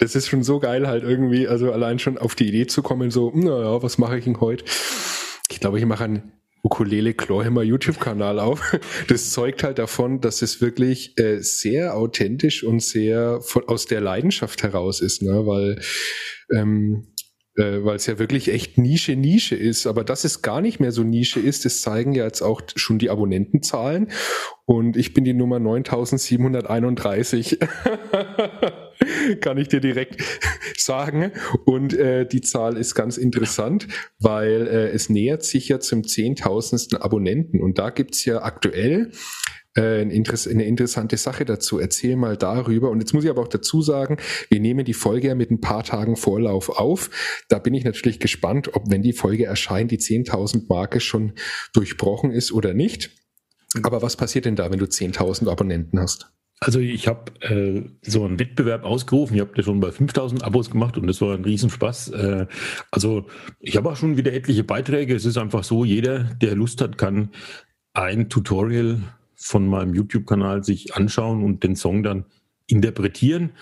das 0.00 0.14
ist 0.14 0.28
schon 0.28 0.42
so 0.42 0.58
geil 0.58 0.88
halt 0.88 1.04
irgendwie, 1.04 1.46
also 1.46 1.72
allein 1.72 1.98
schon 1.98 2.18
auf 2.18 2.34
die 2.34 2.48
Idee 2.48 2.66
zu 2.66 2.82
kommen, 2.82 3.10
so, 3.10 3.30
naja, 3.34 3.82
was 3.82 3.98
mache 3.98 4.18
ich 4.18 4.24
denn 4.24 4.40
heute? 4.40 4.64
Ich 5.50 5.60
glaube, 5.60 5.78
ich 5.78 5.86
mache 5.86 6.04
einen 6.04 6.32
Ukulele 6.62 7.14
Chlorhammer 7.14 7.62
YouTube-Kanal 7.62 8.40
auf. 8.40 8.76
Das 9.08 9.32
zeugt 9.32 9.62
halt 9.62 9.78
davon, 9.78 10.20
dass 10.20 10.42
es 10.42 10.60
wirklich 10.60 11.18
äh, 11.18 11.40
sehr 11.40 11.96
authentisch 11.96 12.64
und 12.64 12.82
sehr 12.82 13.40
von, 13.42 13.68
aus 13.68 13.86
der 13.86 14.00
Leidenschaft 14.00 14.62
heraus 14.62 15.00
ist, 15.00 15.22
ne? 15.22 15.46
weil 15.46 15.80
ähm, 16.52 17.06
äh, 17.56 17.84
weil 17.84 17.96
es 17.96 18.06
ja 18.06 18.18
wirklich 18.18 18.48
echt 18.48 18.78
Nische 18.78 19.16
Nische 19.16 19.56
ist. 19.56 19.86
Aber 19.86 20.04
dass 20.04 20.24
es 20.24 20.42
gar 20.42 20.60
nicht 20.60 20.80
mehr 20.80 20.92
so 20.92 21.02
Nische 21.02 21.40
ist, 21.40 21.64
das 21.64 21.80
zeigen 21.80 22.12
ja 22.12 22.24
jetzt 22.24 22.42
auch 22.42 22.62
schon 22.76 22.98
die 22.98 23.10
Abonnentenzahlen. 23.10 24.08
Und 24.64 24.96
ich 24.96 25.14
bin 25.14 25.24
die 25.24 25.34
Nummer 25.34 25.58
9731. 25.58 27.58
Kann 29.40 29.58
ich 29.58 29.68
dir 29.68 29.80
direkt 29.80 30.22
sagen. 30.76 31.32
Und 31.64 31.94
äh, 31.94 32.26
die 32.26 32.40
Zahl 32.40 32.76
ist 32.76 32.94
ganz 32.94 33.16
interessant, 33.16 33.88
weil 34.18 34.66
äh, 34.66 34.88
es 34.90 35.08
nähert 35.08 35.44
sich 35.44 35.68
ja 35.68 35.80
zum 35.80 36.06
zehntausendsten 36.06 36.98
Abonnenten. 36.98 37.60
Und 37.60 37.78
da 37.78 37.90
gibt's 37.90 38.24
ja 38.24 38.42
aktuell 38.42 39.12
äh, 39.76 40.00
eine 40.00 40.64
interessante 40.64 41.16
Sache 41.16 41.44
dazu. 41.44 41.78
Erzähl 41.78 42.16
mal 42.16 42.36
darüber. 42.36 42.90
Und 42.90 43.00
jetzt 43.00 43.14
muss 43.14 43.24
ich 43.24 43.30
aber 43.30 43.42
auch 43.42 43.48
dazu 43.48 43.82
sagen, 43.82 44.16
wir 44.48 44.60
nehmen 44.60 44.84
die 44.84 44.94
Folge 44.94 45.28
ja 45.28 45.34
mit 45.34 45.50
ein 45.50 45.60
paar 45.60 45.84
Tagen 45.84 46.16
Vorlauf 46.16 46.68
auf. 46.70 47.10
Da 47.48 47.58
bin 47.58 47.74
ich 47.74 47.84
natürlich 47.84 48.20
gespannt, 48.20 48.74
ob, 48.74 48.90
wenn 48.90 49.02
die 49.02 49.12
Folge 49.12 49.46
erscheint, 49.46 49.90
die 49.90 49.98
10.000 49.98 50.66
Marke 50.68 51.00
schon 51.00 51.34
durchbrochen 51.72 52.32
ist 52.32 52.52
oder 52.52 52.74
nicht. 52.74 53.10
Aber 53.82 54.02
was 54.02 54.16
passiert 54.16 54.46
denn 54.46 54.56
da, 54.56 54.70
wenn 54.72 54.80
du 54.80 54.86
10.000 54.86 55.48
Abonnenten 55.48 56.00
hast? 56.00 56.32
Also 56.62 56.78
ich 56.78 57.08
habe 57.08 57.32
äh, 57.40 57.82
so 58.02 58.24
einen 58.24 58.38
Wettbewerb 58.38 58.84
ausgerufen. 58.84 59.34
Ich 59.34 59.40
habe 59.40 59.52
das 59.54 59.64
schon 59.64 59.80
bei 59.80 59.90
5000 59.90 60.44
Abos 60.44 60.70
gemacht 60.70 60.98
und 60.98 61.06
das 61.06 61.22
war 61.22 61.34
ein 61.34 61.44
Riesenspaß. 61.44 62.10
Äh, 62.10 62.46
also 62.90 63.26
ich 63.60 63.78
habe 63.78 63.90
auch 63.90 63.96
schon 63.96 64.18
wieder 64.18 64.34
etliche 64.34 64.62
Beiträge. 64.62 65.14
Es 65.14 65.24
ist 65.24 65.38
einfach 65.38 65.64
so, 65.64 65.86
jeder, 65.86 66.24
der 66.24 66.54
Lust 66.54 66.82
hat, 66.82 66.98
kann 66.98 67.30
ein 67.94 68.28
Tutorial 68.28 69.00
von 69.34 69.66
meinem 69.66 69.94
YouTube-Kanal 69.94 70.62
sich 70.62 70.94
anschauen 70.94 71.42
und 71.42 71.64
den 71.64 71.76
Song 71.76 72.02
dann 72.02 72.26
interpretieren 72.66 73.52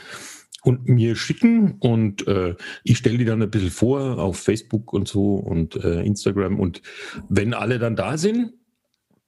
und 0.64 0.88
mir 0.88 1.14
schicken 1.14 1.76
und 1.78 2.26
äh, 2.26 2.56
ich 2.82 2.98
stelle 2.98 3.16
die 3.16 3.24
dann 3.24 3.40
ein 3.40 3.50
bisschen 3.50 3.70
vor 3.70 4.18
auf 4.18 4.38
Facebook 4.38 4.92
und 4.92 5.06
so 5.06 5.36
und 5.36 5.76
äh, 5.76 6.02
Instagram 6.02 6.58
und 6.58 6.82
wenn 7.28 7.54
alle 7.54 7.78
dann 7.78 7.94
da 7.94 8.18
sind, 8.18 8.52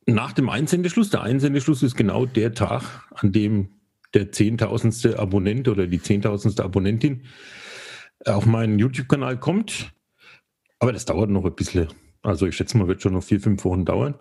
nach 0.06 0.32
dem 0.32 0.48
Einsendeschluss, 0.48 1.10
der 1.10 1.22
Einsendeschluss 1.22 1.82
ist 1.82 1.96
genau 1.96 2.26
der 2.26 2.54
Tag, 2.54 3.06
an 3.14 3.32
dem 3.32 3.68
der 4.14 4.32
zehntausendste 4.32 5.18
Abonnent 5.18 5.68
oder 5.68 5.86
die 5.86 6.02
zehntausendste 6.02 6.64
Abonnentin 6.64 7.22
auf 8.24 8.46
meinen 8.46 8.78
YouTube-Kanal 8.78 9.38
kommt. 9.38 9.92
Aber 10.78 10.92
das 10.92 11.04
dauert 11.04 11.30
noch 11.30 11.44
ein 11.44 11.54
bisschen. 11.54 11.88
Also 12.22 12.46
ich 12.46 12.56
schätze 12.56 12.76
mal, 12.76 12.88
wird 12.88 13.02
schon 13.02 13.12
noch 13.12 13.22
vier, 13.22 13.40
fünf 13.40 13.64
Wochen 13.64 13.84
dauern. 13.84 14.14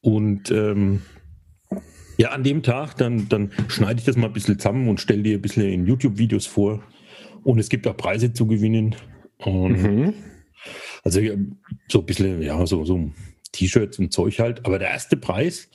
Und 0.00 0.50
ähm, 0.50 1.02
Ja, 2.20 2.32
an 2.32 2.42
dem 2.42 2.62
Tag, 2.62 2.98
dann, 2.98 3.30
dann 3.30 3.50
schneide 3.68 3.98
ich 4.00 4.04
das 4.04 4.16
mal 4.16 4.26
ein 4.26 4.34
bisschen 4.34 4.58
zusammen 4.58 4.88
und 4.90 5.00
stelle 5.00 5.22
dir 5.22 5.38
ein 5.38 5.40
bisschen 5.40 5.64
in 5.64 5.86
YouTube-Videos 5.86 6.46
vor. 6.46 6.82
Und 7.44 7.58
es 7.58 7.70
gibt 7.70 7.86
auch 7.86 7.96
Preise 7.96 8.34
zu 8.34 8.46
gewinnen. 8.46 8.94
Und 9.38 9.82
mhm. 9.82 10.14
Also 11.02 11.20
so 11.88 12.00
ein 12.00 12.06
bisschen, 12.06 12.42
ja, 12.42 12.66
so, 12.66 12.84
so 12.84 13.10
T-Shirts 13.52 13.98
und 13.98 14.12
Zeug 14.12 14.38
halt. 14.38 14.64
Aber 14.66 14.78
der 14.78 14.90
erste 14.90 15.16
Preis, 15.16 15.68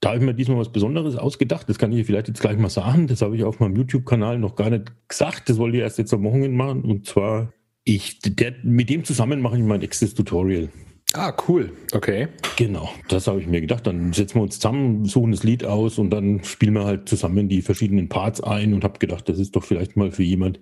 da 0.00 0.10
habe 0.10 0.18
ich 0.18 0.24
mir 0.24 0.34
diesmal 0.34 0.58
was 0.58 0.72
Besonderes 0.72 1.16
ausgedacht. 1.16 1.68
Das 1.68 1.78
kann 1.78 1.92
ich 1.92 2.06
vielleicht 2.06 2.28
jetzt 2.28 2.40
gleich 2.40 2.58
mal 2.58 2.68
sagen. 2.68 3.06
Das 3.06 3.22
habe 3.22 3.36
ich 3.36 3.44
auf 3.44 3.60
meinem 3.60 3.76
YouTube-Kanal 3.76 4.38
noch 4.38 4.56
gar 4.56 4.70
nicht 4.70 4.92
gesagt. 5.08 5.48
Das 5.48 5.58
wollte 5.58 5.78
ich 5.78 5.82
erst 5.82 5.98
jetzt 5.98 6.12
am 6.12 6.24
Wochenende 6.24 6.56
machen. 6.56 6.82
Und 6.82 7.06
zwar, 7.06 7.52
ich, 7.84 8.18
der, 8.20 8.54
mit 8.62 8.90
dem 8.90 9.04
zusammen 9.04 9.40
mache 9.40 9.56
ich 9.56 9.64
mein 9.64 9.80
nächstes 9.80 10.14
Tutorial. 10.14 10.68
Ah, 11.14 11.32
cool. 11.48 11.72
Okay. 11.92 12.28
Genau, 12.56 12.90
das 13.08 13.26
habe 13.26 13.40
ich 13.40 13.46
mir 13.46 13.60
gedacht. 13.60 13.86
Dann 13.86 14.12
setzen 14.12 14.36
wir 14.36 14.42
uns 14.42 14.56
zusammen, 14.56 15.06
suchen 15.06 15.30
das 15.30 15.44
Lied 15.44 15.64
aus 15.64 15.98
und 15.98 16.10
dann 16.10 16.44
spielen 16.44 16.74
wir 16.74 16.84
halt 16.84 17.08
zusammen 17.08 17.48
die 17.48 17.62
verschiedenen 17.62 18.08
Parts 18.08 18.42
ein 18.42 18.74
und 18.74 18.84
habe 18.84 18.98
gedacht, 18.98 19.28
das 19.28 19.38
ist 19.38 19.56
doch 19.56 19.64
vielleicht 19.64 19.96
mal 19.96 20.10
für 20.10 20.24
jemand 20.24 20.60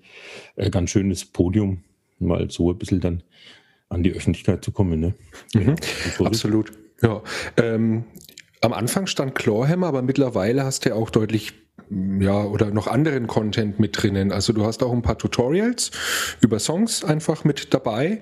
ein 0.56 0.70
ganz 0.70 0.90
schönes 0.90 1.24
Podium, 1.24 1.82
mal 2.20 2.50
so 2.50 2.70
ein 2.70 2.78
bisschen 2.78 3.00
dann 3.00 3.22
an 3.94 4.02
die 4.02 4.12
Öffentlichkeit 4.12 4.64
zu 4.64 4.72
kommen. 4.72 5.00
Ne? 5.00 5.14
Mhm. 5.54 5.76
Absolut. 6.24 6.72
Ja. 7.02 7.22
Ähm, 7.56 8.04
am 8.60 8.72
Anfang 8.72 9.06
stand 9.06 9.34
Clawhammer, 9.34 9.86
aber 9.86 10.02
mittlerweile 10.02 10.64
hast 10.64 10.84
du 10.84 10.90
ja 10.90 10.94
auch 10.94 11.10
deutlich 11.10 11.52
ja, 11.90 12.44
oder 12.44 12.70
noch 12.70 12.86
anderen 12.86 13.26
Content 13.26 13.78
mit 13.78 14.02
drinnen. 14.02 14.32
Also 14.32 14.52
du 14.52 14.64
hast 14.64 14.82
auch 14.82 14.92
ein 14.92 15.02
paar 15.02 15.18
Tutorials 15.18 15.90
über 16.40 16.58
Songs 16.58 17.04
einfach 17.04 17.44
mit 17.44 17.74
dabei. 17.74 18.20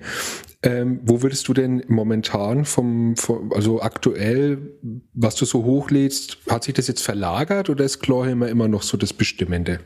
Ähm, 0.63 1.01
wo 1.03 1.21
würdest 1.21 1.47
du 1.47 1.53
denn 1.53 1.83
momentan 1.87 2.65
vom, 2.65 3.15
vom, 3.17 3.51
also 3.51 3.81
aktuell, 3.81 4.77
was 5.13 5.35
du 5.35 5.45
so 5.45 5.63
hochlädst, 5.63 6.37
hat 6.49 6.63
sich 6.63 6.73
das 6.73 6.87
jetzt 6.87 7.03
verlagert 7.03 7.69
oder 7.69 7.83
ist 7.83 7.99
Clawhammer 7.99 8.47
immer 8.47 8.67
noch 8.67 8.83
so 8.83 8.95
das 8.95 9.11
Bestimmende? 9.11 9.79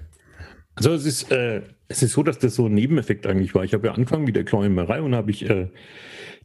Also 0.75 0.91
es 0.93 1.05
ist, 1.05 1.31
äh, 1.31 1.63
es 1.87 2.03
ist 2.03 2.13
so, 2.13 2.23
dass 2.23 2.39
das 2.39 2.55
so 2.55 2.65
ein 2.65 2.73
Nebeneffekt 2.73 3.27
eigentlich 3.27 3.55
war. 3.55 3.63
Ich 3.63 3.73
habe 3.73 3.87
ja 3.87 3.93
angefangen 3.93 4.25
mit 4.25 4.35
der 4.35 4.43
Clawhammerei 4.43 5.01
und 5.01 5.15
habe 5.15 5.31
ich 5.31 5.49
äh, 5.49 5.69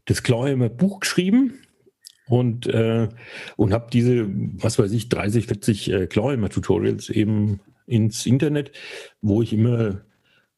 das 0.05 0.23
Clawhammer 0.23 0.69
Buch 0.69 1.01
geschrieben 1.01 1.55
und, 2.27 2.67
äh, 2.67 3.09
und 3.57 3.73
habe 3.73 3.89
diese, 3.93 4.27
was 4.29 4.79
weiß 4.79 4.93
ich, 4.93 5.09
30, 5.09 5.47
40 5.47 5.91
äh, 5.91 6.07
Clawhammer-Tutorials 6.07 7.11
eben 7.11 7.61
ins 7.87 8.27
Internet, 8.27 8.73
wo 9.21 9.43
ich 9.43 9.53
immer 9.53 10.03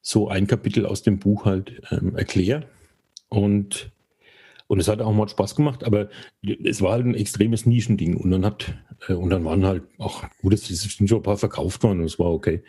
so 0.00 0.28
ein 0.28 0.46
Kapitel 0.46 0.84
aus 0.84 1.02
dem 1.02 1.18
Buch 1.18 1.46
halt 1.46 1.80
ähm, 1.90 2.14
erkläre. 2.16 2.68
Und, 3.28 3.90
und 4.74 4.80
es 4.80 4.88
hat 4.88 5.00
auch 5.00 5.12
mal 5.12 5.28
Spaß 5.28 5.54
gemacht, 5.54 5.84
aber 5.84 6.08
es 6.42 6.82
war 6.82 6.94
halt 6.94 7.06
ein 7.06 7.14
extremes 7.14 7.64
Nischending. 7.64 8.16
Und 8.16 8.32
dann 8.32 8.44
hat, 8.44 8.74
äh, 9.06 9.12
und 9.12 9.30
dann 9.30 9.44
waren 9.44 9.64
halt 9.64 9.84
auch, 9.98 10.24
gut, 10.42 10.52
es 10.52 10.66
sind 10.66 11.08
schon 11.08 11.18
ein 11.18 11.22
paar 11.22 11.36
verkauft 11.36 11.84
worden 11.84 12.00
und 12.00 12.06
es 12.06 12.18
war 12.18 12.32
okay. 12.32 12.64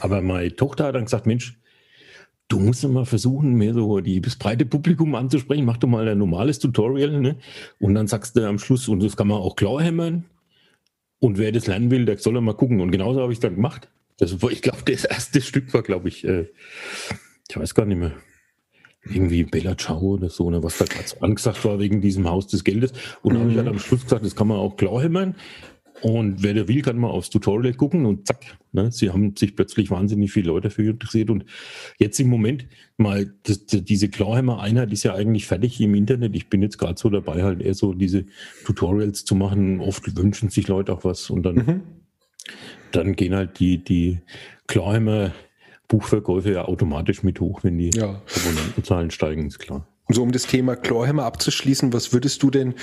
Aber 0.00 0.22
meine 0.22 0.56
Tochter 0.56 0.86
hat 0.86 0.96
dann 0.96 1.04
gesagt, 1.04 1.24
Mensch, 1.24 1.56
du 2.48 2.58
musst 2.58 2.82
ja 2.82 2.88
mal 2.88 3.04
versuchen, 3.04 3.54
mehr 3.54 3.74
so 3.74 4.00
die, 4.00 4.20
das 4.20 4.34
breite 4.34 4.66
Publikum 4.66 5.14
anzusprechen. 5.14 5.64
Mach 5.64 5.76
doch 5.76 5.86
mal 5.86 6.08
ein 6.08 6.18
normales 6.18 6.58
Tutorial, 6.58 7.20
ne? 7.20 7.36
Und 7.78 7.94
dann 7.94 8.08
sagst 8.08 8.36
du 8.36 8.44
am 8.44 8.58
Schluss, 8.58 8.88
und 8.88 9.00
das 9.00 9.16
kann 9.16 9.28
man 9.28 9.38
auch 9.38 9.54
klar 9.54 9.80
hämmern. 9.80 10.24
Und 11.20 11.38
wer 11.38 11.52
das 11.52 11.68
lernen 11.68 11.92
will, 11.92 12.06
der 12.06 12.18
soll 12.18 12.34
ja 12.34 12.40
mal 12.40 12.56
gucken. 12.56 12.80
Und 12.80 12.90
genauso 12.90 13.20
habe 13.20 13.30
ich 13.30 13.36
es 13.36 13.40
dann 13.40 13.54
gemacht. 13.54 13.88
Das 14.18 14.42
war, 14.42 14.50
ich 14.50 14.62
glaube, 14.62 14.82
das 14.84 15.04
erste 15.04 15.40
Stück 15.40 15.72
war, 15.72 15.84
glaube 15.84 16.08
ich, 16.08 16.24
äh, 16.24 16.48
ich 17.48 17.56
weiß 17.56 17.72
gar 17.76 17.86
nicht 17.86 17.98
mehr. 17.98 18.14
Irgendwie 19.12 19.44
Bella 19.44 19.76
Ciao 19.76 20.00
oder 20.00 20.30
so, 20.30 20.50
ne, 20.50 20.62
was 20.62 20.78
da 20.78 20.84
gerade 20.84 21.04
angesagt 21.20 21.64
war 21.64 21.78
wegen 21.78 22.00
diesem 22.00 22.28
Haus 22.28 22.46
des 22.46 22.64
Geldes. 22.64 22.92
Und 23.22 23.34
mhm. 23.34 23.38
habe 23.38 23.50
ich 23.50 23.56
halt 23.56 23.68
am 23.68 23.78
Schluss 23.78 24.02
gesagt, 24.02 24.24
das 24.24 24.36
kann 24.36 24.48
man 24.48 24.58
auch 24.58 24.76
klar 24.76 25.02
hämmern. 25.02 25.34
Und 26.02 26.42
wer 26.42 26.52
der 26.52 26.68
will, 26.68 26.82
kann 26.82 26.98
mal 26.98 27.08
aufs 27.08 27.30
Tutorial 27.30 27.72
gucken 27.74 28.04
und 28.04 28.26
zack, 28.26 28.58
ne, 28.72 28.92
sie 28.92 29.10
haben 29.10 29.34
sich 29.34 29.56
plötzlich 29.56 29.90
wahnsinnig 29.90 30.30
viele 30.30 30.48
Leute 30.48 30.68
dafür 30.68 30.90
interessiert. 30.90 31.30
Und 31.30 31.44
jetzt 31.98 32.20
im 32.20 32.28
Moment 32.28 32.66
mal, 32.98 33.32
das, 33.44 33.66
diese 33.66 34.08
Clawhammer 34.08 34.60
Einheit 34.60 34.92
ist 34.92 35.04
ja 35.04 35.14
eigentlich 35.14 35.46
fertig 35.46 35.80
im 35.80 35.94
Internet. 35.94 36.36
Ich 36.36 36.48
bin 36.48 36.62
jetzt 36.62 36.78
gerade 36.78 36.98
so 36.98 37.08
dabei, 37.08 37.42
halt 37.42 37.62
eher 37.62 37.74
so 37.74 37.94
diese 37.94 38.26
Tutorials 38.64 39.24
zu 39.24 39.34
machen. 39.34 39.80
Oft 39.80 40.16
wünschen 40.16 40.50
sich 40.50 40.68
Leute 40.68 40.92
auch 40.92 41.04
was 41.04 41.30
und 41.30 41.44
dann, 41.44 41.54
mhm. 41.54 41.80
dann 42.92 43.16
gehen 43.16 43.34
halt 43.34 43.58
die, 43.58 43.78
die 43.78 44.20
Clawhammer 44.66 45.32
Buchverkäufe 45.88 46.52
ja 46.52 46.64
automatisch 46.64 47.22
mit 47.22 47.40
hoch, 47.40 47.62
wenn 47.62 47.78
die 47.78 47.90
ja. 47.94 48.20
Abonnentenzahlen 48.34 49.10
steigen, 49.10 49.46
ist 49.46 49.58
klar. 49.58 49.86
So, 50.08 50.22
um 50.22 50.32
das 50.32 50.46
Thema 50.46 50.76
Clawhammer 50.76 51.24
abzuschließen, 51.24 51.92
was 51.92 52.12
würdest 52.12 52.42
du 52.42 52.50
denn 52.50 52.74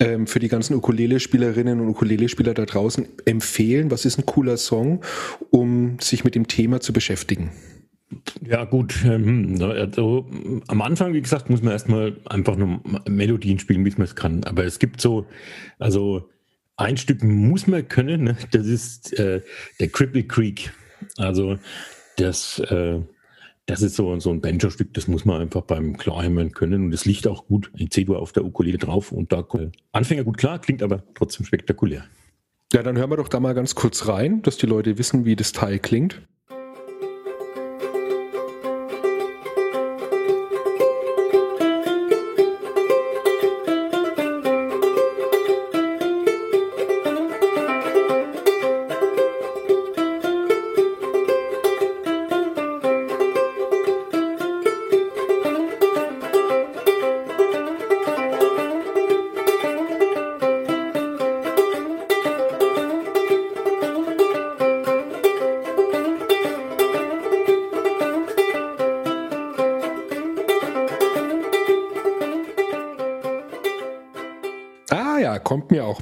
ähm, 0.00 0.26
für 0.26 0.40
die 0.40 0.48
ganzen 0.48 0.74
Ukulele-Spielerinnen 0.74 1.80
und 1.80 1.88
Ukulele-Spieler 1.88 2.54
da 2.54 2.66
draußen 2.66 3.06
empfehlen? 3.24 3.90
Was 3.90 4.04
ist 4.04 4.18
ein 4.18 4.26
cooler 4.26 4.56
Song, 4.56 5.02
um 5.50 5.98
sich 6.00 6.24
mit 6.24 6.34
dem 6.34 6.48
Thema 6.48 6.80
zu 6.80 6.92
beschäftigen? 6.92 7.52
Ja, 8.44 8.64
gut. 8.64 8.96
Ähm, 9.04 9.56
also, 9.60 10.28
am 10.68 10.82
Anfang, 10.82 11.12
wie 11.12 11.22
gesagt, 11.22 11.50
muss 11.50 11.62
man 11.62 11.72
erstmal 11.72 12.16
einfach 12.26 12.56
nur 12.56 12.80
Melodien 13.08 13.58
spielen, 13.58 13.84
wie 13.84 13.90
man 13.90 14.02
es 14.02 14.16
kann. 14.16 14.44
Aber 14.44 14.64
es 14.64 14.78
gibt 14.78 15.00
so, 15.00 15.26
also 15.78 16.28
ein 16.76 16.96
Stück 16.96 17.22
muss 17.22 17.66
man 17.66 17.88
können, 17.88 18.24
ne? 18.24 18.36
das 18.52 18.66
ist 18.66 19.18
äh, 19.18 19.42
der 19.80 19.88
Cripple 19.88 20.24
Creek. 20.24 20.72
Also 21.16 21.58
das 22.16 22.58
äh, 22.58 23.00
das 23.66 23.82
ist 23.82 23.96
so, 23.96 24.18
so 24.20 24.30
ein 24.30 24.40
Banjo-Stück, 24.40 24.94
das 24.94 25.08
muss 25.08 25.24
man 25.24 25.40
einfach 25.40 25.62
beim 25.62 25.96
Klarheimen 25.96 26.52
können 26.52 26.84
und 26.84 26.94
es 26.94 27.04
liegt 27.04 27.26
auch 27.26 27.46
gut 27.46 27.70
in 27.76 27.90
C-Dur 27.90 28.20
auf 28.20 28.32
der 28.32 28.44
Ukulele 28.44 28.78
drauf 28.78 29.10
und 29.10 29.32
da 29.32 29.44
Anfänger 29.92 30.22
gut 30.22 30.38
klar, 30.38 30.60
klingt 30.60 30.82
aber 30.82 31.02
trotzdem 31.14 31.44
spektakulär. 31.44 32.04
Ja, 32.72 32.82
dann 32.84 32.96
hören 32.96 33.10
wir 33.10 33.16
doch 33.16 33.28
da 33.28 33.40
mal 33.40 33.54
ganz 33.54 33.74
kurz 33.74 34.06
rein, 34.06 34.42
dass 34.42 34.56
die 34.56 34.66
Leute 34.66 34.98
wissen, 34.98 35.24
wie 35.24 35.36
das 35.36 35.52
Teil 35.52 35.80
klingt. 35.80 36.22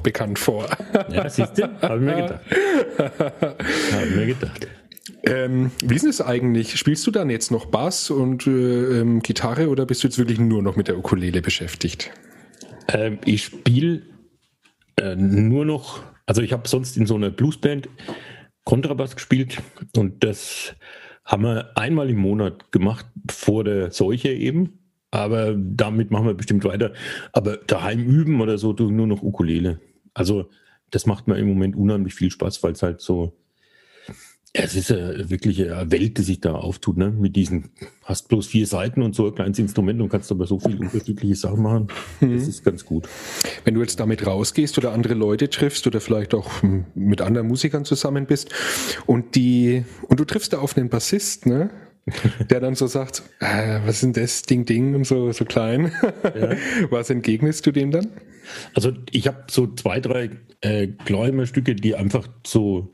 Bekannt 0.05 0.39
vor. 0.39 0.65
Ja, 1.11 1.27
siehst 1.29 1.57
du, 1.57 1.63
habe 1.81 1.95
ich 1.97 2.01
mir 2.01 2.15
gedacht. 2.15 2.41
habe 3.91 4.05
mir 4.15 4.25
gedacht. 4.27 4.67
Ähm, 5.23 5.71
wie 5.81 5.95
ist 5.95 6.05
es 6.05 6.21
eigentlich? 6.21 6.77
Spielst 6.77 7.05
du 7.07 7.11
dann 7.11 7.29
jetzt 7.29 7.51
noch 7.51 7.65
Bass 7.65 8.09
und 8.09 8.47
äh, 8.47 8.99
ähm, 8.99 9.21
Gitarre 9.21 9.69
oder 9.69 9.85
bist 9.85 10.03
du 10.03 10.07
jetzt 10.07 10.17
wirklich 10.17 10.39
nur 10.39 10.61
noch 10.61 10.75
mit 10.75 10.87
der 10.87 10.97
Ukulele 10.97 11.41
beschäftigt? 11.41 12.11
Ähm, 12.87 13.17
ich 13.25 13.45
spiele 13.45 14.03
äh, 14.97 15.15
nur 15.15 15.65
noch, 15.65 16.03
also 16.25 16.41
ich 16.41 16.53
habe 16.53 16.67
sonst 16.67 16.95
in 16.95 17.07
so 17.07 17.15
einer 17.15 17.31
Bluesband 17.31 17.89
Kontrabass 18.63 19.15
gespielt 19.15 19.57
und 19.95 20.23
das 20.23 20.75
haben 21.23 21.43
wir 21.43 21.71
einmal 21.75 22.09
im 22.09 22.17
Monat 22.17 22.71
gemacht, 22.71 23.07
vor 23.29 23.63
der 23.63 23.91
Seuche 23.91 24.29
eben. 24.29 24.79
Aber 25.11 25.55
damit 25.55 26.11
machen 26.11 26.27
wir 26.27 26.33
bestimmt 26.33 26.65
weiter. 26.65 26.91
Aber 27.31 27.57
daheim 27.57 28.03
üben 28.03 28.41
oder 28.41 28.57
so, 28.57 28.73
nur 28.73 29.07
noch 29.07 29.23
Ukulele. 29.23 29.79
Also 30.15 30.49
das 30.89 31.05
macht 31.05 31.27
mir 31.27 31.37
im 31.37 31.47
Moment 31.47 31.75
unheimlich 31.75 32.15
viel 32.15 32.31
Spaß, 32.31 32.63
weil 32.63 32.71
es 32.71 32.81
halt 32.81 33.01
so, 33.01 33.37
es 34.53 34.75
ist 34.75 34.89
ja 34.89 35.29
wirklich 35.29 35.69
eine 35.69 35.91
Welt, 35.91 36.17
die 36.17 36.21
sich 36.21 36.39
da 36.39 36.53
auftut, 36.53 36.95
ne? 36.95 37.11
Mit 37.11 37.35
diesen, 37.35 37.71
hast 38.05 38.29
bloß 38.29 38.47
vier 38.47 38.65
Seiten 38.65 39.01
und 39.01 39.13
so 39.13 39.27
ein 39.27 39.35
kleines 39.35 39.59
Instrument 39.59 40.01
und 40.01 40.07
kannst 40.07 40.31
aber 40.31 40.47
so 40.47 40.59
viele 40.59 40.79
unterschiedliche 40.79 41.35
Sachen 41.35 41.61
machen. 41.61 41.87
Mhm. 42.21 42.37
Das 42.37 42.47
ist 42.47 42.63
ganz 42.63 42.85
gut. 42.85 43.09
Wenn 43.65 43.73
du 43.73 43.81
jetzt 43.81 43.99
damit 43.99 44.25
rausgehst 44.25 44.77
oder 44.77 44.93
andere 44.93 45.13
Leute 45.13 45.49
triffst 45.49 45.85
oder 45.87 45.99
vielleicht 45.99 46.33
auch 46.33 46.49
mit 46.93 47.19
anderen 47.19 47.47
Musikern 47.47 47.83
zusammen 47.83 48.25
bist 48.25 48.49
und 49.05 49.35
die, 49.35 49.83
und 50.03 50.21
du 50.21 50.25
triffst 50.25 50.53
da 50.53 50.59
auf 50.59 50.77
einen 50.77 50.87
Bassist, 50.89 51.45
ne? 51.45 51.69
der 52.49 52.59
dann 52.59 52.75
so 52.75 52.87
sagt, 52.87 53.23
äh, 53.39 53.79
was 53.85 53.95
ist 53.95 54.03
denn 54.03 54.13
das, 54.13 54.43
Ding, 54.43 54.65
Ding 54.65 54.93
und 54.93 55.05
so, 55.05 55.31
so 55.31 55.45
klein. 55.45 55.91
Ja. 56.23 56.51
Was 56.91 57.09
entgegnest 57.09 57.65
du 57.65 57.71
dem 57.71 57.91
dann? 57.91 58.09
Also 58.75 58.91
ich 59.11 59.27
habe 59.27 59.45
so 59.49 59.67
zwei, 59.73 59.99
drei 59.99 60.29
äh, 60.61 60.87
Stücke, 61.45 61.73
die 61.73 61.95
einfach 61.95 62.27
so, 62.45 62.93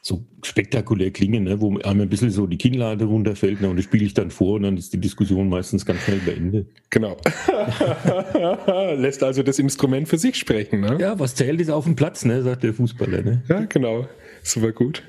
so 0.00 0.24
spektakulär 0.42 1.10
klingen, 1.10 1.44
ne? 1.44 1.60
wo 1.60 1.76
einem 1.80 2.02
ein 2.02 2.08
bisschen 2.08 2.30
so 2.30 2.46
die 2.46 2.56
Kinnlade 2.56 3.04
runterfällt 3.04 3.60
ne? 3.60 3.68
und 3.68 3.76
das 3.76 3.84
spiele 3.84 4.06
ich 4.06 4.14
dann 4.14 4.30
vor 4.30 4.54
und 4.54 4.62
dann 4.62 4.78
ist 4.78 4.94
die 4.94 5.00
Diskussion 5.00 5.50
meistens 5.50 5.84
ganz 5.84 6.00
schnell 6.00 6.20
beendet. 6.20 6.68
Genau. 6.88 7.18
Lässt 8.96 9.22
also 9.22 9.42
das 9.42 9.58
Instrument 9.58 10.08
für 10.08 10.16
sich 10.16 10.36
sprechen. 10.36 10.80
Ne? 10.80 10.96
Ja, 10.98 11.18
was 11.18 11.34
zählt 11.34 11.60
ist 11.60 11.68
auf 11.70 11.84
dem 11.84 11.96
Platz, 11.96 12.24
ne? 12.24 12.42
sagt 12.42 12.62
der 12.62 12.72
Fußballer. 12.72 13.20
Ne? 13.20 13.42
Ja, 13.48 13.66
genau. 13.66 14.06
Super 14.42 14.72
gut. 14.72 15.02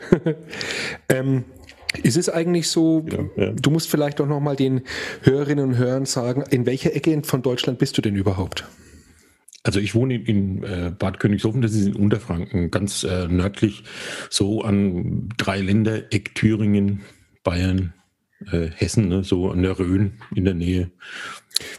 ähm, 1.07 1.45
ist 2.03 2.17
es 2.17 2.29
eigentlich 2.29 2.67
so, 2.67 3.05
ja, 3.11 3.45
ja. 3.45 3.51
du 3.51 3.71
musst 3.71 3.89
vielleicht 3.89 4.21
auch 4.21 4.27
nochmal 4.27 4.55
den 4.55 4.81
Hörerinnen 5.23 5.69
und 5.69 5.77
Hörern 5.77 6.05
sagen, 6.05 6.43
in 6.49 6.65
welcher 6.65 6.95
Ecke 6.95 7.21
von 7.23 7.41
Deutschland 7.41 7.79
bist 7.79 7.97
du 7.97 8.01
denn 8.01 8.15
überhaupt? 8.15 8.65
Also 9.63 9.79
ich 9.79 9.93
wohne 9.93 10.15
in, 10.15 10.25
in 10.25 10.63
äh, 10.63 10.91
Bad 10.97 11.19
Königshofen, 11.19 11.61
das 11.61 11.73
ist 11.73 11.87
in 11.87 11.95
Unterfranken, 11.95 12.71
ganz 12.71 13.03
äh, 13.03 13.27
nördlich, 13.27 13.83
so 14.29 14.61
an 14.61 15.29
drei 15.37 15.59
Ländereck 15.59 16.33
Thüringen, 16.35 17.01
Bayern, 17.43 17.93
äh, 18.51 18.67
Hessen, 18.73 19.09
ne, 19.09 19.23
so 19.23 19.49
an 19.49 19.63
der 19.63 19.77
Rhön 19.77 20.13
in 20.33 20.45
der 20.45 20.53
Nähe. 20.53 20.91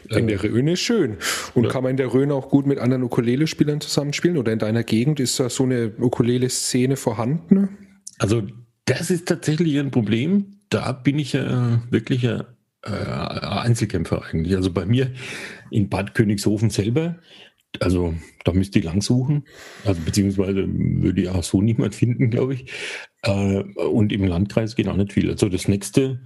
In 0.09 0.27
der 0.27 0.43
Rhön 0.43 0.67
ist 0.67 0.81
schön. 0.81 1.17
Und 1.55 1.63
ja. 1.63 1.69
kann 1.71 1.83
man 1.83 1.91
in 1.91 1.97
der 1.97 2.13
Rhön 2.13 2.31
auch 2.31 2.49
gut 2.49 2.67
mit 2.67 2.77
anderen 2.77 3.01
Ukulele-Spielern 3.01 3.81
zusammenspielen? 3.81 4.37
Oder 4.37 4.51
in 4.51 4.59
deiner 4.59 4.83
Gegend 4.83 5.19
ist 5.19 5.39
da 5.39 5.49
so 5.49 5.63
eine 5.63 5.91
Ukulele-Szene 5.97 6.97
vorhanden? 6.97 7.69
Also 8.19 8.43
das 8.85 9.11
ist 9.11 9.27
tatsächlich 9.27 9.77
ein 9.79 9.91
Problem. 9.91 10.57
Da 10.69 10.91
bin 10.91 11.19
ich 11.19 11.33
ja 11.33 11.81
wirklich 11.89 12.27
ein 12.27 12.43
Einzelkämpfer 12.83 14.23
eigentlich. 14.23 14.55
Also 14.55 14.71
bei 14.71 14.85
mir 14.85 15.11
in 15.69 15.89
Bad 15.89 16.13
Königshofen 16.13 16.69
selber 16.69 17.19
also 17.79 18.13
da 18.43 18.53
müsste 18.53 18.79
ich 18.79 18.85
lang 18.85 19.01
suchen. 19.01 19.45
Also 19.85 20.01
beziehungsweise 20.01 20.67
würde 20.67 21.21
ich 21.21 21.29
auch 21.29 21.43
so 21.43 21.61
niemand 21.61 21.95
finden, 21.95 22.29
glaube 22.29 22.55
ich. 22.55 22.65
Äh, 23.23 23.61
und 23.61 24.11
im 24.11 24.25
Landkreis 24.25 24.75
geht 24.75 24.87
auch 24.87 24.97
nicht 24.97 25.13
viel. 25.13 25.29
Also 25.29 25.47
das 25.49 25.67
nächste, 25.67 26.19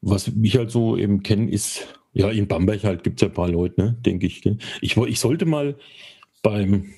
was 0.00 0.30
ich 0.40 0.56
halt 0.56 0.70
so 0.70 0.96
eben 0.96 1.22
kenne, 1.22 1.50
ist, 1.50 1.88
ja, 2.12 2.30
in 2.30 2.48
Bamberg 2.48 2.84
halt 2.84 3.02
gibt 3.02 3.20
es 3.20 3.22
ja 3.22 3.28
ein 3.28 3.34
paar 3.34 3.48
Leute, 3.48 3.80
ne, 3.80 3.96
denke 4.04 4.26
ich. 4.26 4.44
ich. 4.80 4.96
Ich 4.96 5.20
sollte 5.20 5.46
mal 5.46 5.76
beim, 6.42 6.94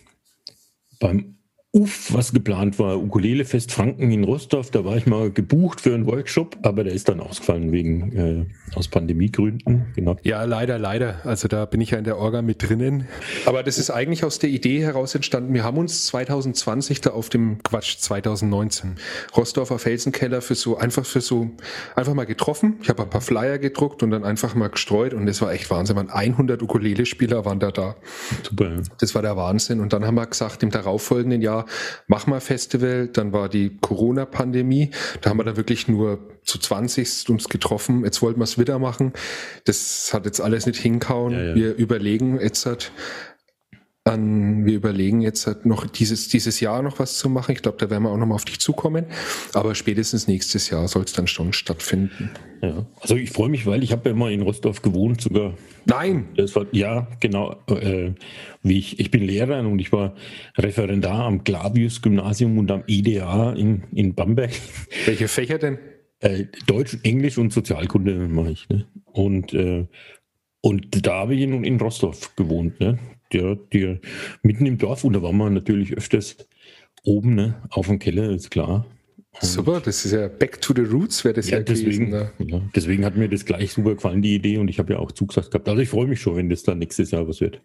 beim 0.99 1.37
Uff, 1.72 2.12
was 2.12 2.32
geplant 2.32 2.80
war, 2.80 2.98
Ukulele-Fest 2.98 3.70
Franken 3.70 4.10
in 4.10 4.24
Rostov, 4.24 4.72
da 4.72 4.84
war 4.84 4.96
ich 4.96 5.06
mal 5.06 5.30
gebucht 5.30 5.80
für 5.80 5.94
einen 5.94 6.04
Workshop, 6.04 6.58
aber 6.62 6.82
der 6.82 6.92
ist 6.92 7.08
dann 7.08 7.20
ausgefallen 7.20 7.70
wegen 7.70 8.16
äh, 8.16 8.76
aus 8.76 8.88
Pandemiegründen. 8.88 9.86
Genau. 9.94 10.16
Ja, 10.24 10.42
leider, 10.42 10.80
leider. 10.80 11.20
Also 11.22 11.46
da 11.46 11.66
bin 11.66 11.80
ich 11.80 11.92
ja 11.92 11.98
in 11.98 12.02
der 12.02 12.18
Orga 12.18 12.42
mit 12.42 12.68
drinnen. 12.68 13.06
Aber 13.46 13.62
das 13.62 13.78
ist 13.78 13.90
eigentlich 13.90 14.24
aus 14.24 14.40
der 14.40 14.50
Idee 14.50 14.82
heraus 14.82 15.14
entstanden. 15.14 15.54
Wir 15.54 15.62
haben 15.62 15.78
uns 15.78 16.06
2020 16.06 17.02
da 17.02 17.10
auf 17.10 17.28
dem 17.28 17.62
Quatsch 17.62 17.98
2019 17.98 18.96
Rostorfer 19.36 19.78
Felsenkeller 19.78 20.42
für 20.42 20.56
so 20.56 20.76
einfach 20.76 21.06
für 21.06 21.20
so 21.20 21.52
einfach 21.94 22.14
mal 22.14 22.26
getroffen. 22.26 22.78
Ich 22.82 22.88
habe 22.88 23.04
ein 23.04 23.10
paar 23.10 23.20
Flyer 23.20 23.58
gedruckt 23.58 24.02
und 24.02 24.10
dann 24.10 24.24
einfach 24.24 24.56
mal 24.56 24.70
gestreut 24.70 25.14
und 25.14 25.24
das 25.26 25.40
war 25.40 25.52
echt 25.52 25.70
Wahnsinn. 25.70 25.94
Man 25.94 26.10
100 26.10 26.64
Ukulele-Spieler 26.64 27.44
waren 27.44 27.60
da 27.60 27.70
da. 27.70 27.94
Super. 28.42 28.72
Das 28.99 29.14
war 29.14 29.23
der 29.23 29.36
Wahnsinn. 29.36 29.78
Und 29.78 29.92
dann 29.92 30.04
haben 30.04 30.16
wir 30.16 30.26
gesagt, 30.26 30.64
im 30.64 30.71
darauffolgenden 30.71 31.42
Jahr 31.42 31.59
mach 32.06 32.26
mal 32.26 32.40
Festival, 32.40 33.08
dann 33.08 33.32
war 33.32 33.49
die 33.49 33.76
Corona-Pandemie, 33.80 34.90
da 35.20 35.30
haben 35.30 35.38
wir 35.38 35.44
da 35.44 35.56
wirklich 35.56 35.88
nur 35.88 36.18
zu 36.44 36.58
20 36.58 37.28
uns 37.28 37.49
getroffen, 37.49 38.04
jetzt 38.04 38.23
wollten 38.23 38.40
wir 38.40 38.44
es 38.44 38.58
wieder 38.58 38.78
machen, 38.78 39.12
das 39.64 40.12
hat 40.12 40.26
jetzt 40.26 40.40
alles 40.40 40.66
nicht 40.66 40.80
hinkauen, 40.80 41.32
ja, 41.32 41.42
ja. 41.42 41.54
wir 41.54 41.75
überlegen 41.76 42.40
jetzt 42.40 42.66
halt, 42.66 42.92
an, 44.04 44.65
wir 44.65 44.75
überlegen 44.75 45.21
jetzt 45.21 45.47
halt 45.47 45.67
noch 45.67 45.86
dieses, 45.86 46.28
dieses 46.28 46.60
Jahr 46.60 46.82
noch 46.82 46.99
was 46.99 47.19
zu 47.19 47.28
machen. 47.28 47.52
Ich 47.52 47.63
glaube, 47.63 47.76
da 47.78 47.91
werden 47.91 48.04
wir 48.04 48.10
auch 48.10 48.17
noch 48.17 48.26
mal 48.26 48.34
auf 48.34 48.47
dich 48.47 48.58
zukommen. 48.58 49.04
Aber 49.52 49.75
spätestens 49.75 50.26
nächstes 50.26 50.71
Jahr 50.71 50.89
soll 50.89 51.04
es 51.04 51.13
dann 51.13 51.26
schon 51.26 51.52
stattfinden. 51.52 52.30
Ja, 52.63 52.86
also 53.00 53.17
ich 53.17 53.30
freue 53.30 53.50
mich, 53.50 53.67
weil 53.67 53.82
ich 53.82 53.93
habe 53.93 54.08
ja 54.08 54.15
immer 54.15 54.30
in 54.30 54.41
Rostov 54.41 54.80
gewohnt 54.80 55.21
sogar. 55.21 55.54
Nein! 55.84 56.28
Das 56.36 56.56
war, 56.56 56.67
ja, 56.73 57.08
genau. 57.21 57.56
Äh, 57.69 58.13
wie 58.63 58.78
ich, 58.78 58.99
ich 58.99 59.10
bin 59.10 59.23
Lehrer 59.23 59.60
und 59.60 59.78
ich 59.78 59.93
war 59.93 60.15
Referendar 60.56 61.25
am 61.25 61.45
Clavius-Gymnasium 61.45 62.58
und 62.58 62.71
am 62.71 62.84
EDA 62.86 63.52
in, 63.52 63.84
in 63.93 64.15
Bamberg. 64.15 64.52
Welche 65.04 65.28
Fächer 65.28 65.58
denn? 65.58 65.78
Äh, 66.21 66.47
Deutsch, 66.67 66.99
Englisch 67.02 67.39
und 67.39 67.52
Sozialkunde 67.52 68.15
mache 68.28 68.52
ich. 68.52 68.69
Ne? 68.69 68.86
Und, 69.04 69.52
äh, 69.52 69.86
und 70.63 71.06
da 71.06 71.21
habe 71.21 71.34
ich 71.34 71.43
in, 71.43 71.65
in 71.65 71.78
Rostov 71.78 72.34
gewohnt. 72.36 72.80
Ne? 72.80 72.99
Der, 73.32 73.56
der 73.73 74.00
mitten 74.43 74.66
im 74.66 74.78
Dorf 74.78 75.04
und 75.04 75.12
da 75.14 75.23
waren 75.23 75.36
wir 75.36 75.50
natürlich 75.50 75.97
öfters 75.97 76.36
oben, 77.04 77.34
ne, 77.34 77.62
auf 77.71 77.86
dem 77.86 77.99
Keller, 77.99 78.30
ist 78.30 78.50
klar. 78.50 78.86
Und 79.32 79.45
super, 79.45 79.80
das 79.80 80.04
ist 80.04 80.12
ja 80.12 80.28
Back 80.28 80.60
to 80.60 80.75
the 80.75 80.82
Roots, 80.82 81.25
wäre 81.25 81.34
das 81.34 81.49
ja, 81.49 81.58
ja 81.58 81.62
deswegen, 81.62 82.10
gewesen, 82.10 82.32
ne? 82.38 82.47
ja, 82.47 82.60
deswegen 82.75 83.04
hat 83.04 83.16
mir 83.16 83.28
das 83.28 83.45
gleich 83.45 83.73
super 83.73 83.95
gefallen, 83.95 84.23
die 84.23 84.34
Idee, 84.34 84.58
und 84.58 84.69
ich 84.69 84.78
habe 84.78 84.93
ja 84.93 84.99
auch 84.99 85.12
zugesagt 85.12 85.50
gehabt. 85.50 85.69
Also 85.69 85.80
ich 85.80 85.88
freue 85.88 86.06
mich 86.06 86.21
schon, 86.21 86.36
wenn 86.36 86.50
das 86.50 86.62
dann 86.64 86.78
nächstes 86.78 87.12
Jahr 87.12 87.28
was 87.28 87.40
wird. 87.40 87.60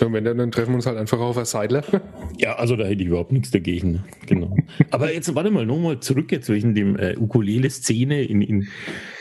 Und 0.00 0.12
wenn 0.12 0.24
dann, 0.24 0.38
dann 0.38 0.52
treffen 0.52 0.70
wir 0.70 0.76
uns 0.76 0.86
halt 0.86 0.96
einfach 0.96 1.18
auf 1.18 1.36
der 1.36 1.44
Seidler. 1.44 1.82
Ja, 2.38 2.54
also 2.54 2.76
da 2.76 2.84
hätte 2.84 3.02
ich 3.02 3.08
überhaupt 3.08 3.32
nichts 3.32 3.50
dagegen. 3.50 3.92
Ne? 3.92 4.04
Genau. 4.26 4.56
Aber 4.92 5.12
jetzt 5.12 5.34
warte 5.34 5.50
mal, 5.50 5.66
nochmal 5.66 5.98
zurück 5.98 6.30
jetzt 6.30 6.48
wegen 6.48 6.72
dem 6.72 6.96
äh, 6.96 7.16
Ukulele-Szene 7.16 8.22
in, 8.22 8.42
in, 8.42 8.68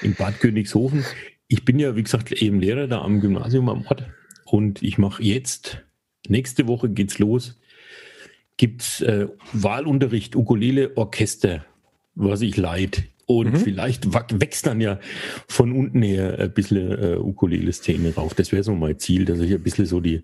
in 0.04 0.14
Bad 0.14 0.40
Königshofen. 0.40 1.04
Ich 1.48 1.66
bin 1.66 1.80
ja, 1.80 1.96
wie 1.96 2.04
gesagt, 2.04 2.32
eben 2.32 2.60
Lehrer 2.60 2.88
da 2.88 3.02
am 3.02 3.22
Gymnasium 3.22 3.70
am 3.70 3.86
Ort. 3.88 4.06
Und 4.50 4.82
ich 4.82 4.98
mache 4.98 5.22
jetzt, 5.24 5.84
nächste 6.28 6.68
Woche 6.68 6.90
geht's 6.90 7.20
los, 7.20 7.60
gibt's 8.56 9.02
äh, 9.02 9.28
Wahlunterricht, 9.54 10.36
Ukulele, 10.36 10.96
Orchester, 10.96 11.66
was 12.16 12.42
ich 12.42 12.58
leid. 12.58 13.04
Und 13.26 13.54
mhm. 13.54 13.58
vielleicht 13.58 14.14
wächst 14.40 14.68
dann 14.68 14.80
ja 14.80 15.00
von 15.48 15.74
unten 15.74 16.02
her 16.02 16.40
ein 16.40 16.54
bisschen 16.54 16.92
äh, 16.92 17.18
Ukulele-Szene 17.18 18.16
rauf. 18.16 18.34
Das 18.34 18.54
wäre 18.54 18.64
so 18.64 18.74
mein 18.74 19.00
Ziel, 19.00 19.26
dass 19.26 19.40
ich 19.40 19.54
ein 19.54 19.62
bisschen 19.62 19.86
so 19.86 20.00
die, 20.00 20.24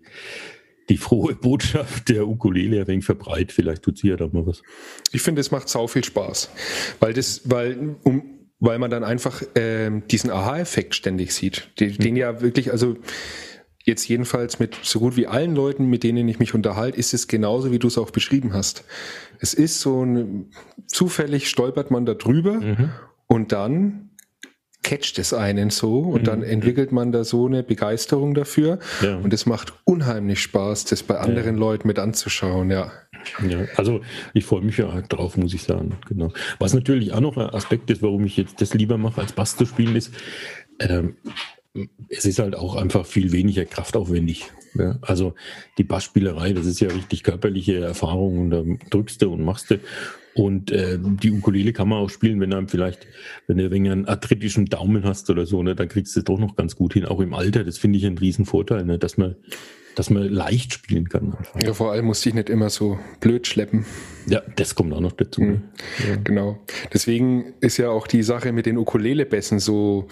die 0.88 0.96
frohe 0.96 1.36
Botschaft 1.42 2.08
der 2.08 2.26
Ukulele 2.26 2.80
ein 2.80 2.88
wenig 2.88 3.06
verbreitet. 3.06 3.52
Vielleicht 3.52 3.84
tut 3.84 3.98
sie 3.98 4.08
ja 4.08 4.16
da 4.16 4.28
mal 4.32 4.48
was. 4.48 4.64
Ich 5.12 5.22
finde, 5.22 5.42
es 5.42 5.52
macht 5.52 5.68
sau 5.68 5.88
viel 5.88 6.06
Spaß. 6.06 6.50
Weil 7.02 7.14
das, 7.14 7.42
weil, 7.44 7.98
um, 8.04 8.24
weil 8.60 8.80
man 8.80 8.90
dann 8.90 9.04
einfach 9.04 9.44
äh, 9.58 9.92
diesen 10.10 10.32
Aha-Effekt 10.32 10.96
ständig 10.96 11.34
sieht. 11.34 11.70
Den, 11.82 11.92
mhm. 11.92 11.98
den 11.98 12.16
ja 12.16 12.42
wirklich, 12.42 12.72
also 12.72 12.96
jetzt 13.84 14.08
jedenfalls 14.08 14.60
mit 14.60 14.78
so 14.82 15.00
gut 15.00 15.16
wie 15.16 15.28
allen 15.28 15.56
Leuten, 15.56 15.86
mit 15.86 16.04
denen 16.04 16.28
ich 16.28 16.40
mich 16.40 16.54
unterhalte, 16.54 16.98
ist 16.98 17.14
es 17.14 17.28
genauso, 17.28 17.72
wie 17.72 17.80
du 17.80 17.88
es 17.88 17.98
auch 17.98 18.12
beschrieben 18.12 18.54
hast. 18.54 18.86
Es 19.40 19.54
ist 19.54 19.82
so 19.82 20.04
ein, 20.04 20.52
zufällig 20.88 21.50
stolpert 21.50 21.92
man 21.92 22.06
da 22.06 22.14
drüber 22.14 22.54
mhm. 22.54 22.90
und 23.28 23.52
dann 23.52 24.10
catcht 24.84 25.18
es 25.18 25.34
einen 25.34 25.70
so 25.70 26.00
und 26.00 26.22
mhm. 26.22 26.26
dann 26.26 26.44
entwickelt 26.44 26.92
man 26.92 27.12
da 27.12 27.24
so 27.24 27.46
eine 27.46 27.64
Begeisterung 27.64 28.34
dafür 28.34 28.80
ja. 29.02 29.18
und 29.18 29.34
es 29.34 29.46
macht 29.46 29.74
unheimlich 29.86 30.42
Spaß, 30.42 30.86
das 30.86 31.04
bei 31.04 31.18
anderen 31.18 31.56
ja. 31.56 31.60
Leuten 31.60 31.88
mit 31.88 32.00
anzuschauen, 32.00 32.70
ja. 32.70 32.92
Ja, 33.48 33.66
also 33.78 34.02
ich 34.34 34.44
freue 34.44 34.62
mich 34.62 34.78
ja 34.78 35.02
drauf, 35.04 35.38
muss 35.38 35.54
ich 35.54 35.64
sagen. 35.64 35.96
Genau. 36.10 36.34
Was 36.60 36.74
natürlich 36.74 37.14
auch 37.14 37.22
noch 37.22 37.38
ein 37.38 37.50
Aspekt 37.52 37.90
ist, 37.90 38.02
warum 38.02 38.26
ich 38.26 38.36
jetzt 38.36 38.60
das 38.60 38.74
lieber 38.74 38.98
mache, 38.98 39.22
als 39.22 39.32
Bass 39.32 39.56
zu 39.56 39.66
spielen, 39.66 39.96
ist, 39.96 40.14
ähm, 40.80 41.16
es 42.10 42.26
ist 42.26 42.40
halt 42.40 42.56
auch 42.56 42.76
einfach 42.76 43.06
viel 43.06 43.32
weniger 43.32 43.66
kraftaufwendig. 43.66 44.52
Ja? 44.76 44.98
Also 45.02 45.34
die 45.78 45.84
Bassspielerei, 45.84 46.54
das 46.54 46.66
ist 46.66 46.80
ja 46.80 46.90
richtig 46.90 47.24
körperliche 47.24 47.80
Erfahrung 47.80 48.40
und 48.40 48.50
da 48.50 48.64
drückst 48.90 49.22
du 49.22 49.34
und 49.34 49.44
machst 49.44 49.72
du. 49.72 49.80
Und 50.36 50.72
äh, 50.72 50.98
die 51.00 51.32
Ukulele 51.32 51.74
kann 51.74 51.90
man 51.90 52.00
auch 52.00 52.10
spielen, 52.10 52.40
wenn 52.40 52.50
du 52.50 52.68
vielleicht, 52.68 53.08
wenn 53.48 53.58
du 53.58 53.66
ein 53.66 53.88
einen 53.88 54.08
arthritischen 54.08 54.66
Daumen 54.66 55.04
hast 55.04 55.30
oder 55.30 55.46
so, 55.46 55.62
ne, 55.62 55.76
dann 55.76 55.90
kriegst 55.90 56.16
du 56.16 56.22
es 56.22 56.26
doch 56.26 56.40
noch 56.40 56.56
ganz 56.56 56.76
gut 56.76 56.94
hin, 56.94 57.06
auch 57.06 57.20
im 57.20 57.34
Alter. 57.34 57.64
Das 57.64 57.78
finde 57.78 58.00
ich 58.00 58.06
einen 58.06 58.18
Riesenvorteil, 58.18 58.84
ne, 58.84 58.98
dass 58.98 59.18
man 59.18 59.36
dass 59.96 60.10
man 60.10 60.28
leicht 60.28 60.74
spielen 60.74 61.10
kann. 61.10 61.38
Ja, 61.62 61.74
vor 61.74 61.92
allem 61.92 62.06
musste 62.06 62.30
ich 62.30 62.36
nicht 62.36 62.50
immer 62.50 62.70
so 62.70 62.98
blöd 63.20 63.48
schleppen. 63.48 63.86
Ja, 64.28 64.42
das 64.56 64.76
kommt 64.76 64.94
auch 64.94 65.02
noch 65.02 65.12
dazu. 65.12 65.42
Mhm. 65.42 65.62
Ja. 66.08 66.16
Genau. 66.24 66.60
Deswegen 66.94 67.54
ist 67.60 67.78
ja 67.78 67.90
auch 67.90 68.08
die 68.08 68.24
Sache 68.24 68.54
mit 68.54 68.66
den 68.66 68.78
Ukulele-Bässen 68.78 69.60
so, 69.60 70.08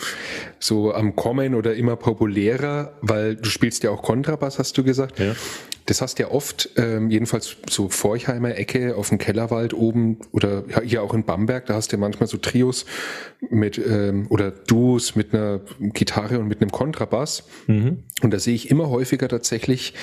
so 0.60 0.94
am 0.94 1.16
Kommen 1.16 1.56
oder 1.56 1.76
immer 1.76 1.96
populärer, 1.96 2.98
weil 3.02 3.36
du 3.36 3.50
spielst 3.50 3.84
ja 3.84 3.92
auch 3.92 4.02
Kontrabass, 4.02 4.51
hast 4.60 4.78
du 4.78 4.84
gesagt. 4.84 5.20
Ja. 5.20 5.36
Das 5.88 6.02
hast 6.02 6.20
ja 6.20 6.30
oft, 6.30 6.70
ähm, 6.78 7.10
jedenfalls 7.10 7.58
so 7.70 7.90
Forchheimer 7.90 8.56
Ecke 8.56 8.96
auf 8.96 9.10
dem 9.10 9.18
Kellerwald 9.18 9.74
oben 9.74 10.20
oder 10.32 10.64
ja, 10.70 10.82
hier 10.82 11.04
auch 11.04 11.14
in 11.14 11.24
Bamberg, 11.24 11.66
da 11.66 11.74
hast 11.74 11.92
du 11.92 11.98
ja 11.98 12.00
manchmal 12.00 12.28
so 12.28 12.38
Trios 12.38 12.86
mit 13.50 13.78
ähm, 13.80 14.28
oder 14.30 14.52
Duos 14.52 15.16
mit 15.16 15.34
einer 15.34 15.60
Gitarre 15.80 16.40
und 16.40 16.48
mit 16.48 16.62
einem 16.62 16.72
Kontrabass. 16.72 17.44
Mhm. 17.68 18.04
Und 18.22 18.32
da 18.32 18.40
sehe 18.40 18.54
ich 18.54 18.70
immer 18.70 18.90
häufiger 18.90 19.28
tatsächlich 19.28 19.94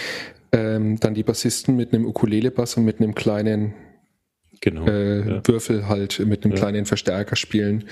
ähm, 0.52 0.98
dann 0.98 1.14
die 1.14 1.22
Bassisten 1.22 1.76
mit 1.76 1.92
einem 1.92 2.06
Ukulele-Bass 2.06 2.76
und 2.76 2.84
mit 2.84 3.00
einem 3.00 3.14
kleinen 3.14 3.74
genau, 4.61 4.87
äh, 4.87 5.28
ja. 5.28 5.42
Würfel 5.46 5.88
halt, 5.88 6.20
mit 6.20 6.44
einem 6.44 6.52
ja. 6.54 6.58
kleinen 6.58 6.87
Verstärker 6.87 7.37
spielen. 7.37 7.84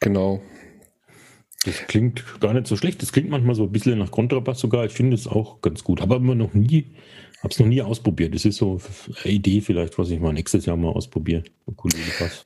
Genau. 0.00 0.42
Das 1.64 1.86
klingt 1.88 2.24
gar 2.40 2.54
nicht 2.54 2.66
so 2.66 2.76
schlecht. 2.76 3.02
Das 3.02 3.12
klingt 3.12 3.30
manchmal 3.30 3.54
so 3.54 3.64
ein 3.64 3.72
bisschen 3.72 3.98
nach 3.98 4.10
Kontrabass 4.10 4.60
sogar. 4.60 4.84
Ich 4.84 4.92
finde 4.92 5.14
es 5.14 5.26
auch 5.26 5.60
ganz 5.60 5.82
gut. 5.82 6.00
Aber 6.00 6.16
immer 6.16 6.34
noch 6.34 6.54
nie, 6.54 6.94
habe 7.42 7.52
es 7.52 7.58
noch 7.58 7.66
nie 7.66 7.82
ausprobiert. 7.82 8.34
Das 8.34 8.44
ist 8.44 8.56
so 8.56 8.80
eine 9.24 9.32
Idee 9.32 9.60
vielleicht, 9.60 9.98
was 9.98 10.10
ich 10.10 10.20
mal 10.20 10.32
nächstes 10.32 10.66
Jahr 10.66 10.76
mal 10.76 10.90
ausprobiere. 10.90 11.44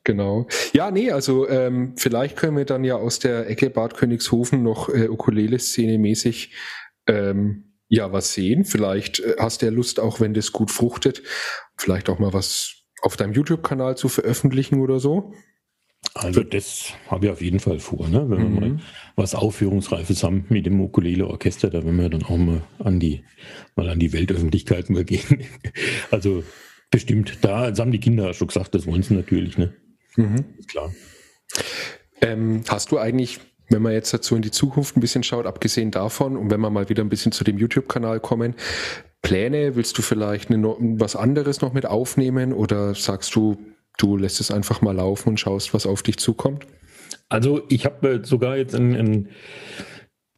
Genau. 0.04 0.46
Ja, 0.72 0.90
nee, 0.90 1.10
also 1.10 1.48
ähm, 1.48 1.94
vielleicht 1.96 2.36
können 2.36 2.56
wir 2.56 2.64
dann 2.64 2.84
ja 2.84 2.96
aus 2.96 3.18
der 3.18 3.48
Ecke 3.48 3.70
Bad 3.70 3.94
Königshofen 3.94 4.62
noch 4.62 4.88
äh, 4.88 5.08
Ukulele-Szene 5.08 5.98
mäßig 5.98 6.54
ähm, 7.06 7.72
ja 7.88 8.12
was 8.12 8.32
sehen. 8.32 8.64
Vielleicht 8.64 9.20
äh, 9.20 9.36
hast 9.38 9.60
du 9.60 9.66
ja 9.66 9.72
Lust, 9.72 10.00
auch 10.00 10.20
wenn 10.20 10.34
das 10.34 10.52
gut 10.52 10.70
fruchtet, 10.70 11.22
vielleicht 11.76 12.08
auch 12.08 12.18
mal 12.18 12.32
was 12.32 12.84
auf 13.02 13.16
deinem 13.16 13.34
YouTube-Kanal 13.34 13.96
zu 13.96 14.08
veröffentlichen 14.08 14.80
oder 14.80 15.00
so. 15.00 15.34
Also 16.14 16.42
das 16.42 16.92
habe 17.08 17.26
ich 17.26 17.32
auf 17.32 17.40
jeden 17.40 17.60
Fall 17.60 17.78
vor, 17.78 18.08
ne? 18.08 18.28
wenn 18.28 18.38
mhm. 18.38 18.54
wir 18.54 18.60
mal 18.60 18.80
was 19.16 19.34
Aufführungsreifes 19.34 20.22
haben 20.22 20.44
mit 20.48 20.66
dem 20.66 20.80
Ukulele-Orchester, 20.80 21.70
da 21.70 21.84
werden 21.84 21.98
wir 21.98 22.08
dann 22.10 22.24
auch 22.24 22.36
mal 22.36 22.62
an 22.80 23.00
die, 23.00 23.24
mal 23.76 23.88
an 23.88 23.98
die 23.98 24.12
Weltöffentlichkeit 24.12 24.90
mal 24.90 25.04
gehen. 25.06 25.44
Also 26.10 26.44
bestimmt, 26.90 27.38
da 27.40 27.70
das 27.70 27.78
haben 27.78 27.92
die 27.92 28.00
Kinder 28.00 28.34
schon 28.34 28.48
gesagt, 28.48 28.74
das 28.74 28.86
wollen 28.86 29.02
sie 29.02 29.14
natürlich, 29.14 29.56
ne? 29.56 29.72
Mhm. 30.16 30.44
Klar. 30.68 30.92
Ähm, 32.20 32.62
hast 32.68 32.92
du 32.92 32.98
eigentlich, 32.98 33.40
wenn 33.70 33.82
man 33.82 33.92
jetzt 33.92 34.12
dazu 34.12 34.36
in 34.36 34.42
die 34.42 34.50
Zukunft 34.50 34.96
ein 34.96 35.00
bisschen 35.00 35.22
schaut, 35.22 35.46
abgesehen 35.46 35.90
davon 35.90 36.36
und 36.36 36.50
wenn 36.50 36.60
wir 36.60 36.70
mal 36.70 36.88
wieder 36.88 37.02
ein 37.02 37.08
bisschen 37.08 37.32
zu 37.32 37.42
dem 37.42 37.56
YouTube-Kanal 37.56 38.20
kommen, 38.20 38.54
Pläne? 39.22 39.76
Willst 39.76 39.96
du 39.96 40.02
vielleicht 40.02 40.50
eine, 40.50 40.76
was 40.78 41.16
anderes 41.16 41.60
noch 41.60 41.72
mit 41.72 41.86
aufnehmen 41.86 42.52
oder 42.52 42.94
sagst 42.94 43.34
du, 43.34 43.56
du 43.98 44.16
lässt 44.16 44.40
es 44.40 44.50
einfach 44.50 44.80
mal 44.80 44.94
laufen 44.96 45.30
und 45.30 45.40
schaust, 45.40 45.74
was 45.74 45.86
auf 45.86 46.02
dich 46.02 46.18
zukommt? 46.18 46.66
Also 47.28 47.62
ich 47.68 47.84
habe 47.84 48.20
sogar 48.24 48.56
jetzt 48.56 48.74
einen, 48.74 48.94
einen, 48.94 49.28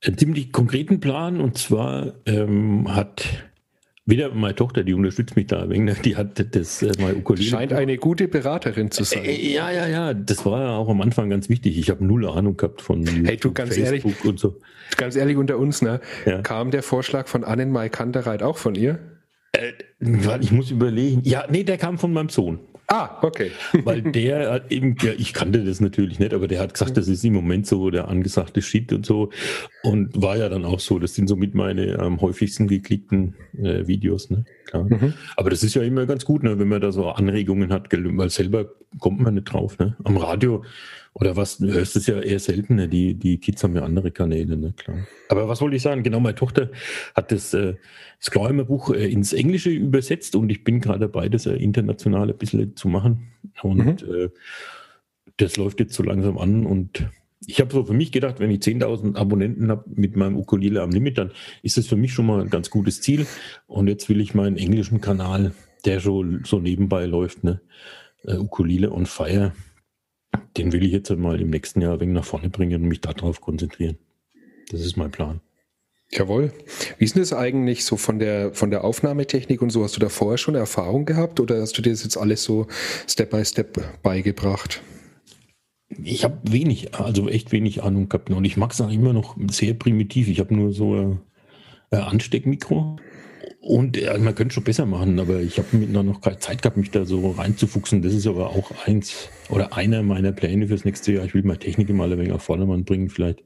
einen, 0.05 0.19
ziemlich 0.19 0.53
konkreten 0.53 1.01
Plan 1.01 1.41
und 1.41 1.59
zwar 1.59 2.15
ähm, 2.27 2.95
hat 2.95 3.45
wieder 4.07 4.35
meine 4.35 4.55
Tochter, 4.55 4.85
die 4.85 4.93
unterstützt 4.93 5.35
mich 5.35 5.47
da 5.47 5.63
ein 5.63 5.71
wenig, 5.71 6.01
die 6.03 6.15
hat 6.15 6.55
das 6.55 6.83
äh, 6.83 6.93
mal 7.01 7.15
Ukulele. 7.15 7.49
Scheint 7.49 7.73
eine 7.73 7.97
gute 7.97 8.29
Beraterin 8.29 8.91
zu 8.91 9.03
sein. 9.03 9.25
Äh, 9.25 9.53
ja, 9.53 9.71
ja, 9.71 9.87
ja, 9.87 10.15
das 10.15 10.45
war 10.45 10.79
auch 10.79 10.89
am 10.89 11.01
Anfang 11.01 11.31
ganz 11.31 11.49
wichtig. 11.49 11.79
Ich 11.79 11.91
habe 11.91 12.05
null 12.05 12.29
Ahnung 12.29 12.57
gehabt 12.57 12.83
von 12.83 13.07
hey, 13.07 13.39
du, 13.39 13.53
ganz 13.53 13.75
Facebook 13.75 14.13
ehrlich, 14.13 14.25
und 14.25 14.39
so. 14.39 14.61
Ganz 14.97 15.17
ehrlich 15.17 15.37
unter 15.37 15.59
uns, 15.59 15.81
ne? 15.81 16.01
Ja. 16.27 16.43
Kam 16.43 16.71
der 16.71 16.83
Vorschlag 16.83 17.29
von 17.29 17.45
Annenmai 17.45 17.89
Kantereit 17.89 18.43
auch 18.43 18.59
von 18.59 18.75
ihr? 18.75 18.99
Äh, 19.53 19.73
ich 20.41 20.53
muss 20.53 20.71
überlegen. 20.71 21.23
Ja, 21.25 21.47
nee, 21.49 21.65
der 21.65 21.79
kam 21.79 21.99
von 21.99 22.13
meinem 22.13 22.29
Sohn. 22.29 22.61
Ah, 22.89 23.19
okay. 23.23 23.51
Weil 23.85 24.03
der 24.03 24.53
hat 24.53 24.73
eben, 24.73 24.97
ja, 25.01 25.13
ich 25.17 25.33
kannte 25.33 25.65
das 25.65 25.81
natürlich 25.81 26.19
nicht, 26.19 26.35
aber 26.35 26.49
der 26.49 26.61
hat 26.61 26.75
gesagt, 26.75 26.97
das 26.97 27.09
ist 27.09 27.25
im 27.25 27.33
Moment 27.33 27.67
so 27.67 27.91
der 27.91 28.09
angesagte 28.09 28.63
Shit 28.63 28.93
und 28.93 29.07
so. 29.07 29.31
Und 29.83 30.21
war 30.21 30.37
ja 30.37 30.49
dann 30.49 30.65
auch 30.65 30.81
so, 30.81 30.99
das 30.99 31.15
sind 31.15 31.29
somit 31.29 31.55
meine 31.55 31.99
am 31.99 32.21
häufigsten 32.21 32.69
geklickten 32.69 33.35
äh, 33.57 33.87
Videos, 33.87 34.31
ne? 34.31 34.45
Klar. 34.67 34.85
Mhm. 34.85 35.15
Aber 35.37 35.51
das 35.51 35.63
ist 35.63 35.75
ja 35.75 35.83
immer 35.83 36.07
ganz 36.07 36.25
gut, 36.25 36.43
ne, 36.43 36.59
wenn 36.59 36.69
man 36.69 36.81
da 36.81 36.93
so 36.93 37.09
Anregungen 37.11 37.73
hat, 37.73 37.89
weil 37.91 38.31
selber 38.31 38.67
kommt 38.99 39.21
man 39.21 39.35
nicht 39.35 39.45
drauf, 39.45 39.79
ne? 39.79 39.97
Am 40.05 40.17
Radio 40.17 40.65
oder 41.15 41.37
was, 41.37 41.61
es 41.61 42.07
ja 42.07 42.21
eher 42.21 42.41
selten, 42.41 42.75
ne? 42.75 42.89
die, 42.89 43.15
die 43.15 43.39
Kids 43.39 43.63
haben 43.63 43.77
ja 43.77 43.83
andere 43.83 44.11
Kanäle, 44.11 44.57
ne, 44.57 44.75
klar. 44.77 44.99
Aber 45.29 45.49
was 45.49 45.61
wollte 45.61 45.77
ich 45.77 45.83
sagen? 45.83 46.03
Genau, 46.03 46.19
meine 46.19 46.35
Tochter 46.35 46.71
hat 47.15 47.31
das, 47.31 47.55
äh, 47.55 47.75
das 48.19 48.33
Klauheimer 48.33 48.65
Buch 48.65 48.93
äh, 48.93 49.11
ins 49.11 49.33
Englische 49.33 49.71
übersetzt 49.71 50.35
und 50.35 50.51
ich 50.51 50.65
bin 50.65 50.81
gerade 50.81 51.01
dabei, 51.01 51.29
das 51.29 51.47
äh, 51.47 51.55
international 51.55 52.31
ein 52.31 52.37
bisschen 52.37 52.75
zu 52.75 52.89
machen. 52.89 53.29
Und 53.63 54.07
mhm. 54.07 54.15
äh, 54.15 54.29
das 55.37 55.57
läuft 55.57 55.79
jetzt 55.79 55.95
so 55.95 56.03
langsam 56.03 56.37
an 56.37 56.67
und 56.67 57.07
ich 57.47 57.61
habe 57.61 57.73
so 57.73 57.85
für 57.85 57.93
mich 57.93 58.11
gedacht, 58.11 58.41
wenn 58.41 58.51
ich 58.51 58.61
10.000 58.61 59.17
Abonnenten 59.17 59.71
habe 59.71 59.85
mit 59.95 60.17
meinem 60.17 60.37
Ukulele 60.37 60.83
am 60.83 60.91
Limit, 60.91 61.19
dann 61.19 61.31
ist 61.63 61.77
das 61.77 61.87
für 61.87 61.97
mich 61.97 62.13
schon 62.13 62.27
mal 62.27 62.41
ein 62.41 62.51
ganz 62.51 62.71
gutes 62.71 63.03
Ziel. 63.03 63.27
Und 63.67 63.87
jetzt 63.87 64.09
will 64.09 64.21
ich 64.21 64.35
meinen 64.35 64.57
englischen 64.57 65.01
Kanal, 65.01 65.53
der 65.85 66.01
schon 66.01 66.43
so 66.45 66.59
nebenbei 66.59 67.07
läuft, 67.07 67.45
ne, 67.45 67.61
uh, 68.27 68.41
Ukulele 68.41 68.91
on 68.91 69.05
Fire, 69.05 69.53
den 70.57 70.73
will 70.73 70.85
ich 70.85 70.93
jetzt 70.93 71.11
mal 71.11 71.41
im 71.41 71.51
nächsten 71.51 71.81
Jahr 71.81 71.95
ein 71.95 72.01
wenig 72.01 72.15
nach 72.15 72.25
vorne 72.25 72.51
bringen 72.51 72.83
und 72.83 72.89
mich 72.89 73.01
darauf 73.01 73.41
konzentrieren. 73.41 73.99
Das 74.71 74.81
ist 74.81 74.97
mein 74.97 75.11
Plan. 75.11 75.41
Jawohl. 76.11 76.53
Wie 76.99 77.05
ist 77.05 77.17
denn 77.17 77.23
das 77.23 77.33
eigentlich 77.33 77.85
so 77.85 77.97
von 77.97 78.19
der, 78.19 78.53
von 78.55 78.71
der 78.71 78.85
Aufnahmetechnik 78.85 79.61
und 79.63 79.71
so? 79.71 79.83
Hast 79.83 79.97
du 79.97 80.01
da 80.01 80.09
vorher 80.09 80.39
schon 80.39 80.55
Erfahrung 80.55 81.07
gehabt 81.07 81.41
oder 81.41 81.61
hast 81.61 81.77
du 81.77 81.83
dir 81.83 81.91
das 81.91 82.05
jetzt 82.05 82.17
alles 82.17 82.45
so 82.45 82.67
Step 83.09 83.31
by 83.31 83.45
Step 83.45 84.03
beigebracht? 84.03 84.83
Ich 86.03 86.25
habe 86.25 86.39
wenig, 86.45 86.95
also 86.95 87.29
echt 87.29 87.53
wenig 87.53 87.83
Ahnung 87.83 88.09
gehabt. 88.09 88.31
Und 88.31 88.45
ich 88.45 88.57
mag 88.57 88.73
es 88.73 88.81
auch 88.81 88.91
immer 88.91 89.13
noch 89.13 89.37
sehr 89.51 89.75
primitiv. 89.75 90.29
Ich 90.29 90.41
habe 90.41 90.55
nur 90.55 90.73
so 90.73 90.95
ein 90.95 91.21
Ansteckmikro 91.91 92.97
und 93.65 93.97
ja, 93.97 94.19
man 94.19 94.35
könnte 94.35 94.55
schon 94.55 94.65
besser 94.65 94.85
machen, 94.85 95.19
aber 95.19 95.41
ich 95.41 95.59
habe 95.59 95.77
noch 95.77 96.21
keine 96.21 96.39
Zeit 96.39 96.61
gehabt, 96.61 96.77
mich 96.77 96.91
da 96.91 97.07
so 97.07 97.31
reinzufuchsen. 97.31 98.03
Das 98.03 98.13
ist 98.13 98.27
aber 98.27 98.51
auch 98.51 98.71
eins 98.85 99.31
oder 99.49 99.75
einer 99.75 100.03
meiner 100.03 100.33
Pläne 100.33 100.69
fürs 100.69 100.85
nächste 100.85 101.13
Jahr. 101.13 101.25
Ich 101.25 101.33
will 101.33 101.43
meine 101.45 101.59
Technik 101.59 101.89
mal 101.89 102.13
ein 102.13 102.19
wenig 102.19 102.33
auf 102.33 102.43
Vordermann 102.43 102.85
bringen, 102.85 103.09
vielleicht 103.09 103.43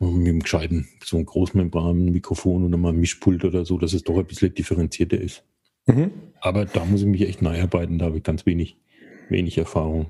mit 0.00 0.10
einem 0.10 0.40
gescheiten, 0.40 0.88
so 1.04 1.16
ein 1.18 1.24
Großmembran-Mikrofon 1.24 2.64
oder 2.64 2.76
mal 2.76 2.92
ein 2.92 2.98
Mischpult 2.98 3.44
oder 3.44 3.64
so, 3.64 3.78
dass 3.78 3.92
es 3.92 4.02
doch 4.02 4.18
ein 4.18 4.26
bisschen 4.26 4.52
differenzierter 4.52 5.20
ist. 5.20 5.44
Mhm. 5.86 6.10
Aber 6.40 6.64
da 6.64 6.84
muss 6.84 7.02
ich 7.02 7.06
mich 7.06 7.22
echt 7.22 7.42
neu 7.42 7.62
arbeiten, 7.62 8.00
da 8.00 8.06
habe 8.06 8.16
ich 8.16 8.24
ganz 8.24 8.44
wenig, 8.44 8.76
wenig 9.28 9.56
Erfahrung. 9.56 10.06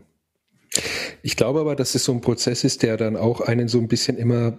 Ich 1.23 1.37
glaube 1.37 1.61
aber, 1.61 1.77
dass 1.77 1.95
es 1.95 2.05
so 2.05 2.13
ein 2.13 2.23
Prozess 2.23 2.65
ist, 2.65 2.83
der 2.83 2.97
dann 2.97 3.17
auch 3.17 3.43
einen 3.43 3.69
so 3.69 3.79
ein 3.79 3.89
bisschen 3.89 4.17
immer 4.17 4.59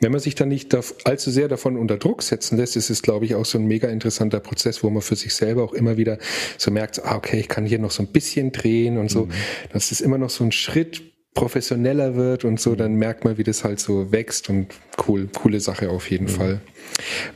wenn 0.00 0.12
man 0.12 0.20
sich 0.20 0.34
dann 0.34 0.48
nicht 0.48 0.76
allzu 1.04 1.30
sehr 1.30 1.48
davon 1.48 1.76
unter 1.76 1.96
Druck 1.96 2.22
setzen 2.22 2.56
lässt, 2.56 2.76
ist 2.76 2.90
es, 2.90 3.02
glaube 3.02 3.24
ich, 3.24 3.34
auch 3.34 3.44
so 3.44 3.58
ein 3.58 3.66
mega 3.66 3.88
interessanter 3.88 4.40
Prozess, 4.40 4.82
wo 4.82 4.90
man 4.90 5.02
für 5.02 5.16
sich 5.16 5.34
selber 5.34 5.64
auch 5.64 5.72
immer 5.72 5.96
wieder 5.96 6.18
so 6.56 6.70
merkt, 6.70 7.04
ah, 7.04 7.16
okay, 7.16 7.40
ich 7.40 7.48
kann 7.48 7.66
hier 7.66 7.78
noch 7.78 7.90
so 7.90 8.02
ein 8.02 8.08
bisschen 8.08 8.52
drehen 8.52 8.98
und 8.98 9.10
so. 9.10 9.26
Mhm. 9.26 9.32
Das 9.72 9.90
ist 9.90 10.00
immer 10.00 10.18
noch 10.18 10.30
so 10.30 10.44
ein 10.44 10.52
Schritt 10.52 11.02
professioneller 11.38 12.16
wird 12.16 12.44
und 12.44 12.58
so, 12.58 12.74
dann 12.74 12.94
merkt 12.94 13.24
man, 13.24 13.38
wie 13.38 13.44
das 13.44 13.62
halt 13.62 13.78
so 13.78 14.10
wächst 14.10 14.50
und 14.50 14.74
cool, 15.06 15.28
coole 15.32 15.60
Sache 15.60 15.88
auf 15.90 16.10
jeden 16.10 16.24
mhm. 16.24 16.30
Fall. 16.30 16.60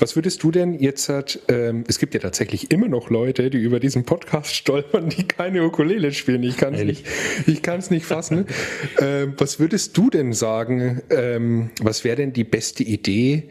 Was 0.00 0.16
würdest 0.16 0.42
du 0.42 0.50
denn 0.50 0.74
jetzt, 0.74 1.08
hat, 1.08 1.38
ähm, 1.46 1.84
es 1.86 2.00
gibt 2.00 2.12
ja 2.14 2.18
tatsächlich 2.18 2.72
immer 2.72 2.88
noch 2.88 3.10
Leute, 3.10 3.48
die 3.48 3.58
über 3.58 3.78
diesen 3.78 4.04
Podcast 4.04 4.54
stolpern, 4.56 5.08
die 5.08 5.28
keine 5.28 5.64
Ukulele 5.64 6.10
spielen. 6.10 6.42
Ich 6.42 6.56
kann 6.56 6.74
es 6.74 6.82
nicht, 6.82 7.06
ich 7.46 7.62
nicht 7.90 8.04
fassen. 8.04 8.46
ähm, 9.00 9.34
was 9.38 9.60
würdest 9.60 9.96
du 9.96 10.10
denn 10.10 10.32
sagen? 10.32 11.02
Ähm, 11.10 11.70
was 11.80 12.02
wäre 12.02 12.16
denn 12.16 12.32
die 12.32 12.44
beste 12.44 12.82
Idee? 12.82 13.50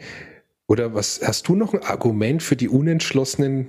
Oder 0.66 0.92
was 0.92 1.22
hast 1.24 1.48
du 1.48 1.54
noch 1.54 1.72
ein 1.72 1.82
Argument 1.82 2.42
für 2.42 2.56
die 2.56 2.68
Unentschlossenen, 2.68 3.68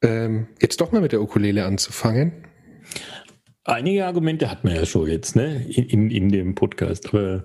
ähm, 0.00 0.46
jetzt 0.62 0.80
doch 0.80 0.92
mal 0.92 1.00
mit 1.00 1.10
der 1.10 1.20
Ukulele 1.20 1.64
anzufangen? 1.64 2.32
Einige 3.64 4.04
Argumente 4.06 4.50
hat 4.50 4.62
man 4.62 4.74
ja 4.74 4.84
schon 4.84 5.08
jetzt, 5.08 5.36
ne, 5.36 5.66
in, 5.66 6.10
in 6.10 6.28
dem 6.28 6.54
Podcast. 6.54 7.08
Aber 7.08 7.44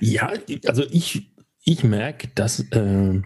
ja, 0.00 0.32
also 0.66 0.82
ich, 0.90 1.28
ich 1.64 1.84
merke, 1.84 2.28
dass, 2.34 2.60
äh, 2.70 3.20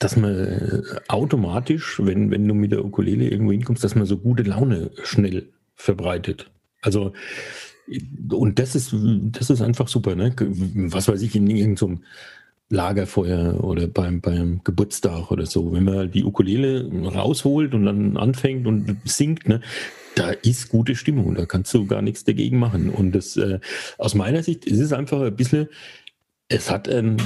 dass 0.00 0.16
man 0.16 0.84
automatisch, 1.08 2.00
wenn, 2.04 2.30
wenn 2.30 2.46
du 2.48 2.54
mit 2.54 2.72
der 2.72 2.84
Ukulele 2.84 3.28
irgendwo 3.28 3.52
hinkommst, 3.52 3.84
dass 3.84 3.94
man 3.94 4.06
so 4.06 4.18
gute 4.18 4.42
Laune 4.42 4.90
schnell 5.04 5.50
verbreitet. 5.76 6.50
Also, 6.82 7.12
und 8.30 8.58
das 8.58 8.74
ist, 8.74 8.92
das 8.92 9.50
ist 9.50 9.62
einfach 9.62 9.86
super, 9.86 10.16
ne? 10.16 10.34
Was 10.90 11.06
weiß 11.06 11.22
ich, 11.22 11.36
in 11.36 11.48
irgendeinem 11.48 12.02
Lagerfeuer 12.68 13.62
oder 13.62 13.86
beim, 13.86 14.20
beim 14.20 14.62
Geburtstag 14.64 15.30
oder 15.30 15.46
so, 15.46 15.72
wenn 15.72 15.84
man 15.84 16.10
die 16.10 16.24
Ukulele 16.24 16.90
rausholt 17.14 17.74
und 17.74 17.84
dann 17.84 18.16
anfängt 18.16 18.66
und 18.66 18.98
singt, 19.04 19.48
ne, 19.48 19.60
da 20.16 20.30
ist 20.30 20.70
gute 20.70 20.96
Stimmung, 20.96 21.34
da 21.34 21.44
kannst 21.44 21.72
du 21.74 21.86
gar 21.86 22.02
nichts 22.02 22.24
dagegen 22.24 22.58
machen. 22.58 22.88
Und 22.88 23.12
das, 23.12 23.36
äh, 23.36 23.60
aus 23.98 24.14
meiner 24.14 24.42
Sicht 24.42 24.64
ist 24.64 24.80
es 24.80 24.92
einfach 24.92 25.20
ein 25.20 25.36
bisschen, 25.36 25.68
es 26.48 26.70
hat 26.70 26.88
einen, 26.88 27.18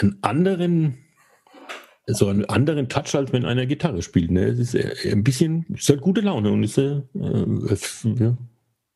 einen 0.00 0.18
anderen, 0.22 0.98
so 2.06 2.26
einen 2.26 2.44
anderen 2.46 2.88
Touch, 2.88 3.14
als 3.14 3.32
wenn 3.32 3.44
einer 3.44 3.66
Gitarre 3.66 4.02
spielt. 4.02 4.32
Ne? 4.32 4.46
Es 4.46 4.58
ist 4.58 4.74
äh, 4.74 5.12
ein 5.12 5.22
bisschen, 5.22 5.66
es 5.72 5.88
hat 5.88 6.00
gute 6.00 6.20
Laune 6.20 6.50
und 6.50 6.64
ist, 6.64 6.78
äh, 6.78 7.02
ja, 7.14 8.36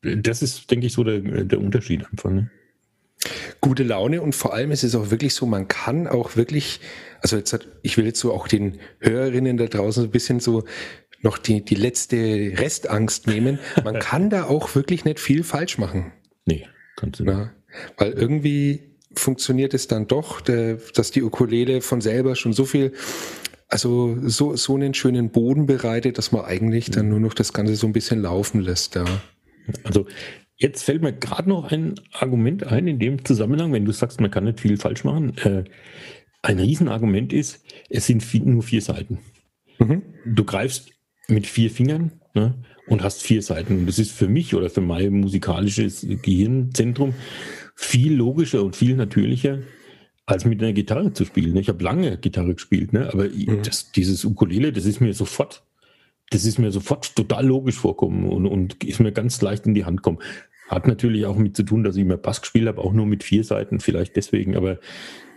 das 0.01 0.41
ist, 0.41 0.69
denke 0.69 0.87
ich, 0.87 0.93
so 0.93 1.05
der, 1.05 1.19
der 1.21 1.59
Unterschied 1.59 2.05
einfach. 2.05 2.29
Ne? 2.29 2.51
Gute 3.61 3.83
Laune 3.83 4.21
und 4.21 4.35
vor 4.35 4.53
allem 4.53 4.71
ist 4.71 4.83
es 4.83 4.93
auch 4.93 5.09
wirklich 5.09 5.33
so, 5.33 5.45
man 5.45 5.69
kann 5.69 6.05
auch 6.07 6.35
wirklich, 6.35 6.81
also 7.21 7.37
jetzt 7.37 7.53
hat, 7.53 7.65
ich 7.81 7.95
will 7.97 8.05
jetzt 8.05 8.19
so 8.19 8.33
auch 8.33 8.49
den 8.49 8.77
Hörerinnen 8.99 9.55
da 9.55 9.67
draußen 9.67 10.03
so 10.03 10.07
ein 10.09 10.11
bisschen 10.11 10.41
so 10.41 10.65
noch 11.27 11.37
die, 11.37 11.63
die 11.63 11.75
letzte 11.75 12.17
Restangst 12.55 13.27
nehmen. 13.27 13.59
Man 13.83 13.99
kann 13.99 14.29
da 14.29 14.45
auch 14.45 14.73
wirklich 14.75 15.03
nicht 15.03 15.19
viel 15.19 15.43
falsch 15.43 15.77
machen. 15.77 16.13
Nee, 16.45 16.65
kannst 16.95 17.19
du 17.19 17.25
nicht. 17.25 17.33
Ja, 17.33 17.51
weil 17.97 18.13
irgendwie 18.13 18.95
funktioniert 19.13 19.73
es 19.73 19.87
dann 19.87 20.07
doch, 20.07 20.39
dass 20.41 21.11
die 21.11 21.23
Ukulele 21.23 21.81
von 21.81 21.99
selber 21.99 22.35
schon 22.35 22.53
so 22.53 22.63
viel, 22.63 22.93
also 23.67 24.17
so, 24.23 24.55
so 24.55 24.75
einen 24.75 24.93
schönen 24.93 25.29
Boden 25.29 25.65
bereitet, 25.65 26.17
dass 26.17 26.31
man 26.31 26.45
eigentlich 26.45 26.91
dann 26.91 27.09
nur 27.09 27.19
noch 27.19 27.33
das 27.33 27.51
Ganze 27.51 27.75
so 27.75 27.87
ein 27.87 27.93
bisschen 27.93 28.21
laufen 28.21 28.61
lässt. 28.61 28.95
Ja. 28.95 29.05
Also 29.83 30.05
jetzt 30.55 30.83
fällt 30.83 31.01
mir 31.01 31.11
gerade 31.11 31.49
noch 31.49 31.71
ein 31.71 31.95
Argument 32.13 32.63
ein 32.65 32.87
in 32.87 32.99
dem 32.99 33.25
Zusammenhang, 33.25 33.73
wenn 33.73 33.83
du 33.83 33.91
sagst, 33.91 34.21
man 34.21 34.31
kann 34.31 34.45
nicht 34.45 34.61
viel 34.61 34.77
falsch 34.77 35.03
machen. 35.03 35.37
Äh, 35.39 35.65
ein 36.41 36.59
Riesenargument 36.59 37.33
ist, 37.33 37.65
es 37.89 38.05
sind 38.05 38.23
nur 38.45 38.63
vier 38.63 38.81
Seiten. 38.81 39.19
Mhm. 39.79 40.03
Du 40.25 40.45
greifst 40.45 40.91
mit 41.27 41.47
vier 41.47 41.69
Fingern 41.69 42.11
ne, 42.33 42.55
und 42.87 43.03
hast 43.03 43.21
vier 43.21 43.41
Seiten. 43.41 43.79
Und 43.79 43.85
das 43.85 43.99
ist 43.99 44.11
für 44.11 44.27
mich 44.27 44.55
oder 44.55 44.69
für 44.69 44.81
mein 44.81 45.19
musikalisches 45.19 46.05
Gehirnzentrum 46.21 47.13
viel 47.75 48.13
logischer 48.13 48.63
und 48.63 48.75
viel 48.75 48.95
natürlicher, 48.95 49.59
als 50.25 50.45
mit 50.45 50.61
einer 50.61 50.73
Gitarre 50.73 51.13
zu 51.13 51.25
spielen. 51.25 51.55
Ich 51.55 51.69
habe 51.69 51.83
lange 51.83 52.17
Gitarre 52.17 52.53
gespielt, 52.53 52.91
ne? 52.91 53.09
aber 53.11 53.25
mhm. 53.25 53.61
das, 53.63 53.91
dieses 53.91 54.25
Ukulele, 54.25 54.73
das 54.73 54.85
ist 54.85 54.99
mir 54.99 55.13
sofort, 55.13 55.63
das 56.31 56.43
ist 56.43 56.59
mir 56.59 56.71
sofort 56.71 57.15
total 57.15 57.45
logisch 57.45 57.77
vorkommen 57.77 58.29
und, 58.29 58.45
und 58.45 58.83
ist 58.83 58.99
mir 58.99 59.13
ganz 59.13 59.41
leicht 59.41 59.65
in 59.65 59.73
die 59.73 59.85
Hand 59.85 60.01
kommen. 60.01 60.19
Hat 60.67 60.85
natürlich 60.85 61.25
auch 61.25 61.37
mit 61.37 61.55
zu 61.55 61.63
tun, 61.63 61.83
dass 61.85 61.95
ich 61.95 62.01
immer 62.01 62.17
Bass 62.17 62.41
gespielt 62.41 62.67
habe, 62.67 62.81
auch 62.81 62.91
nur 62.91 63.05
mit 63.05 63.23
vier 63.23 63.45
Seiten, 63.45 63.79
vielleicht 63.79 64.17
deswegen, 64.17 64.57
aber 64.57 64.79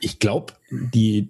ich 0.01 0.19
glaube, 0.19 0.55
die, 0.71 1.29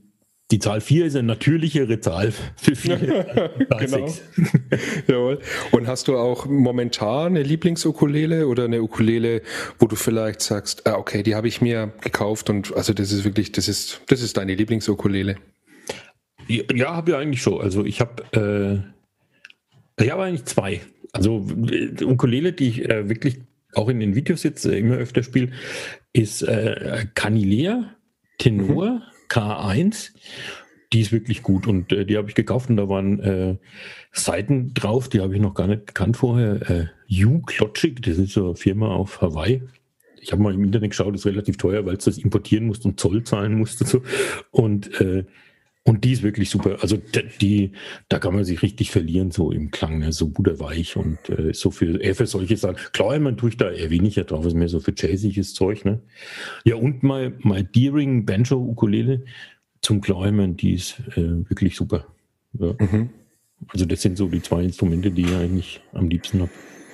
die 0.50 0.58
Zahl 0.58 0.80
4 0.80 1.06
ist 1.06 1.14
eine 1.14 1.28
natürlichere 1.28 2.00
Zahl 2.00 2.32
für 2.56 2.74
4. 2.74 2.96
genau. 3.78 4.08
Jawohl. 5.06 5.38
Und 5.70 5.86
hast 5.86 6.08
du 6.08 6.16
auch 6.16 6.46
momentan 6.46 7.36
eine 7.36 7.42
Lieblingsukulele 7.42 8.48
oder 8.48 8.64
eine 8.64 8.82
Ukulele, 8.82 9.42
wo 9.78 9.86
du 9.86 9.96
vielleicht 9.96 10.40
sagst, 10.40 10.86
ah, 10.86 10.94
okay, 10.94 11.22
die 11.22 11.34
habe 11.34 11.48
ich 11.48 11.60
mir 11.60 11.92
gekauft 12.00 12.50
und 12.50 12.74
also 12.76 12.92
das 12.92 13.12
ist 13.12 13.24
wirklich, 13.24 13.52
das 13.52 13.68
ist, 13.68 14.00
das 14.08 14.22
ist 14.22 14.36
deine 14.36 14.54
Lieblingsukulele? 14.54 15.36
Ja, 16.48 16.96
habe 16.96 17.12
ich 17.12 17.16
eigentlich 17.16 17.42
schon. 17.42 17.60
Also 17.60 17.84
ich 17.84 18.00
habe, 18.00 18.84
äh, 19.98 20.02
ich 20.02 20.10
habe 20.10 20.24
eigentlich 20.24 20.46
zwei. 20.46 20.80
Also 21.12 21.46
äh, 21.70 22.04
Ukulele, 22.04 22.52
die 22.52 22.68
ich 22.68 22.88
äh, 22.88 23.08
wirklich 23.08 23.38
auch 23.74 23.88
in 23.88 24.00
den 24.00 24.16
Videos 24.16 24.42
jetzt 24.42 24.64
äh, 24.66 24.78
immer 24.78 24.96
öfter 24.96 25.22
spiele, 25.22 25.52
ist 26.12 26.42
äh, 26.42 27.06
Canilea 27.14 27.94
Tenor. 28.38 28.90
Mhm 28.90 29.02
K1. 29.30 30.10
Die 30.92 31.00
ist 31.00 31.12
wirklich 31.12 31.42
gut 31.42 31.68
und 31.68 31.92
äh, 31.92 32.04
die 32.04 32.16
habe 32.16 32.28
ich 32.28 32.34
gekauft 32.34 32.68
und 32.68 32.76
da 32.76 32.88
waren 32.88 33.20
äh, 33.20 33.56
Seiten 34.12 34.74
drauf, 34.74 35.08
die 35.08 35.20
habe 35.20 35.34
ich 35.34 35.40
noch 35.40 35.54
gar 35.54 35.68
nicht 35.68 35.86
gekannt 35.86 36.16
vorher. 36.16 36.68
Äh, 36.68 37.24
U-Klotschig, 37.24 38.02
das 38.02 38.18
ist 38.18 38.32
so 38.32 38.46
eine 38.46 38.56
Firma 38.56 38.88
auf 38.88 39.20
Hawaii. 39.20 39.62
Ich 40.20 40.32
habe 40.32 40.42
mal 40.42 40.52
im 40.52 40.64
Internet 40.64 40.90
geschaut, 40.90 41.14
ist 41.14 41.26
relativ 41.26 41.56
teuer, 41.56 41.86
weil 41.86 41.96
es 41.96 42.04
das 42.04 42.18
importieren 42.18 42.66
musst 42.66 42.84
und 42.84 42.98
Zoll 42.98 43.22
zahlen 43.22 43.54
musst 43.54 43.80
und 43.80 43.86
so. 43.86 44.02
Und 44.50 45.00
äh, 45.00 45.24
und 45.82 46.04
die 46.04 46.12
ist 46.12 46.22
wirklich 46.22 46.50
super. 46.50 46.78
Also 46.82 46.98
die, 47.40 47.72
da 48.08 48.18
kann 48.18 48.34
man 48.34 48.44
sich 48.44 48.62
richtig 48.62 48.90
verlieren, 48.90 49.30
so 49.30 49.50
im 49.50 49.70
Klang, 49.70 49.98
ne? 49.98 50.12
so 50.12 50.28
butterweich 50.28 50.96
und 50.96 51.18
äh, 51.30 51.54
so 51.54 51.70
für, 51.70 52.00
eher 52.00 52.14
für 52.14 52.26
solche 52.26 52.56
Sachen. 52.56 52.76
Klar, 52.92 53.18
man 53.18 53.38
tue 53.38 53.50
ich 53.50 53.56
da 53.56 53.70
eher 53.70 53.90
weniger 53.90 54.24
drauf, 54.24 54.44
ist 54.44 54.54
mehr 54.54 54.68
so 54.68 54.80
für 54.80 54.92
jazziges 54.94 55.54
Zeug. 55.54 55.86
Ne? 55.86 56.00
Ja, 56.64 56.76
und 56.76 57.02
mal, 57.02 57.32
mal 57.40 57.64
Deering 57.64 58.26
Banjo 58.26 58.58
Ukulele 58.58 59.24
zum 59.80 60.02
Kleimen, 60.02 60.56
die 60.56 60.74
ist 60.74 61.00
äh, 61.16 61.48
wirklich 61.48 61.76
super. 61.76 62.06
Ja. 62.58 62.74
Mhm. 62.78 63.10
Also 63.68 63.86
das 63.86 64.02
sind 64.02 64.18
so 64.18 64.28
die 64.28 64.42
zwei 64.42 64.62
Instrumente, 64.62 65.10
die 65.10 65.22
ich 65.22 65.34
eigentlich 65.34 65.80
am 65.92 66.08
liebsten 66.08 66.42
habe. 66.42 66.50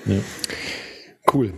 Ja. 0.06 0.20
Cool. 1.32 1.54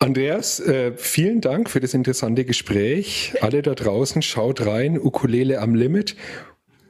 Andreas, 0.00 0.58
äh, 0.58 0.92
vielen 0.96 1.40
Dank 1.40 1.70
für 1.70 1.78
das 1.78 1.94
interessante 1.94 2.44
Gespräch. 2.44 3.34
Alle 3.40 3.62
da 3.62 3.76
draußen, 3.76 4.20
schaut 4.20 4.66
rein, 4.66 4.98
Ukulele 4.98 5.60
am 5.60 5.76
Limit 5.76 6.16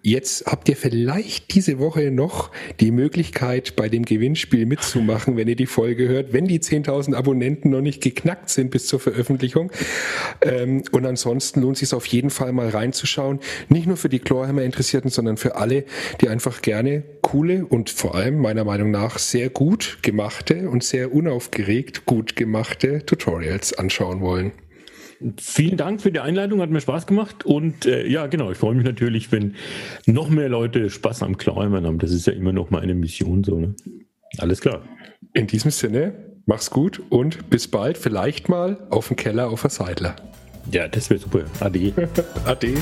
Jetzt 0.04 0.46
habt 0.46 0.68
ihr 0.68 0.74
vielleicht 0.74 1.54
diese 1.54 1.78
Woche 1.78 2.10
noch 2.10 2.50
die 2.80 2.90
Möglichkeit, 2.90 3.76
bei 3.76 3.88
dem 3.88 4.04
Gewinnspiel 4.04 4.66
mitzumachen, 4.66 5.36
wenn 5.36 5.46
ihr 5.46 5.54
die 5.54 5.66
Folge 5.66 6.08
hört, 6.08 6.32
wenn 6.32 6.48
die 6.48 6.58
10.000 6.58 7.14
Abonnenten 7.14 7.70
noch 7.70 7.82
nicht 7.82 8.02
geknackt 8.02 8.50
sind 8.50 8.72
bis 8.72 8.88
zur 8.88 8.98
Veröffentlichung. 8.98 9.70
Ähm, 10.40 10.82
und 10.90 11.06
ansonsten 11.06 11.60
lohnt 11.60 11.76
es 11.76 11.88
sich 11.88 11.94
auf 11.94 12.06
jeden 12.06 12.30
Fall 12.30 12.52
mal 12.52 12.68
reinzuschauen. 12.68 13.38
Nicht 13.68 13.86
nur 13.86 13.96
für 13.96 14.08
die 14.08 14.18
Chlorheimer 14.18 14.62
Interessierten, 14.62 15.08
sondern 15.08 15.36
für 15.36 15.54
alle, 15.54 15.84
die 16.20 16.28
einfach 16.28 16.62
gerne 16.62 17.04
coole 17.20 17.64
und 17.64 17.88
vor 17.88 18.16
allem 18.16 18.38
meiner 18.38 18.64
Meinung 18.64 18.90
nach 18.90 19.20
sehr 19.20 19.50
gut 19.50 19.98
gemachte 20.02 20.68
und 20.68 20.82
sehr 20.82 21.14
unaufgeregt 21.14 22.06
gut 22.06 22.34
gemachte 22.34 23.06
Tutorials 23.06 23.72
anschauen 23.74 24.20
wollen. 24.20 24.50
Vielen 25.38 25.76
Dank 25.76 26.00
für 26.00 26.12
die 26.12 26.20
Einleitung, 26.20 26.60
hat 26.60 26.70
mir 26.70 26.80
Spaß 26.80 27.06
gemacht. 27.06 27.44
Und 27.44 27.86
äh, 27.86 28.06
ja, 28.06 28.26
genau, 28.26 28.50
ich 28.50 28.58
freue 28.58 28.74
mich 28.74 28.84
natürlich, 28.84 29.32
wenn 29.32 29.54
noch 30.06 30.28
mehr 30.28 30.48
Leute 30.48 30.90
Spaß 30.90 31.22
am 31.22 31.36
Klarheimen 31.36 31.86
haben. 31.86 31.98
Das 31.98 32.10
ist 32.10 32.26
ja 32.26 32.32
immer 32.32 32.52
noch 32.52 32.70
meine 32.70 32.94
Mission 32.94 33.44
so. 33.44 33.58
Ne? 33.58 33.74
Alles 34.38 34.60
klar. 34.60 34.82
In 35.32 35.46
diesem 35.46 35.70
Sinne, 35.70 36.14
mach's 36.46 36.70
gut 36.70 37.02
und 37.10 37.50
bis 37.50 37.68
bald, 37.68 37.98
vielleicht 37.98 38.48
mal 38.48 38.86
auf 38.90 39.08
dem 39.08 39.16
Keller 39.16 39.48
auf 39.50 39.62
der 39.62 39.70
Seidler. 39.70 40.16
Ja, 40.70 40.88
das 40.88 41.10
wäre 41.10 41.20
super. 41.20 41.44
Ade. 41.60 41.92
Ade. 42.44 42.74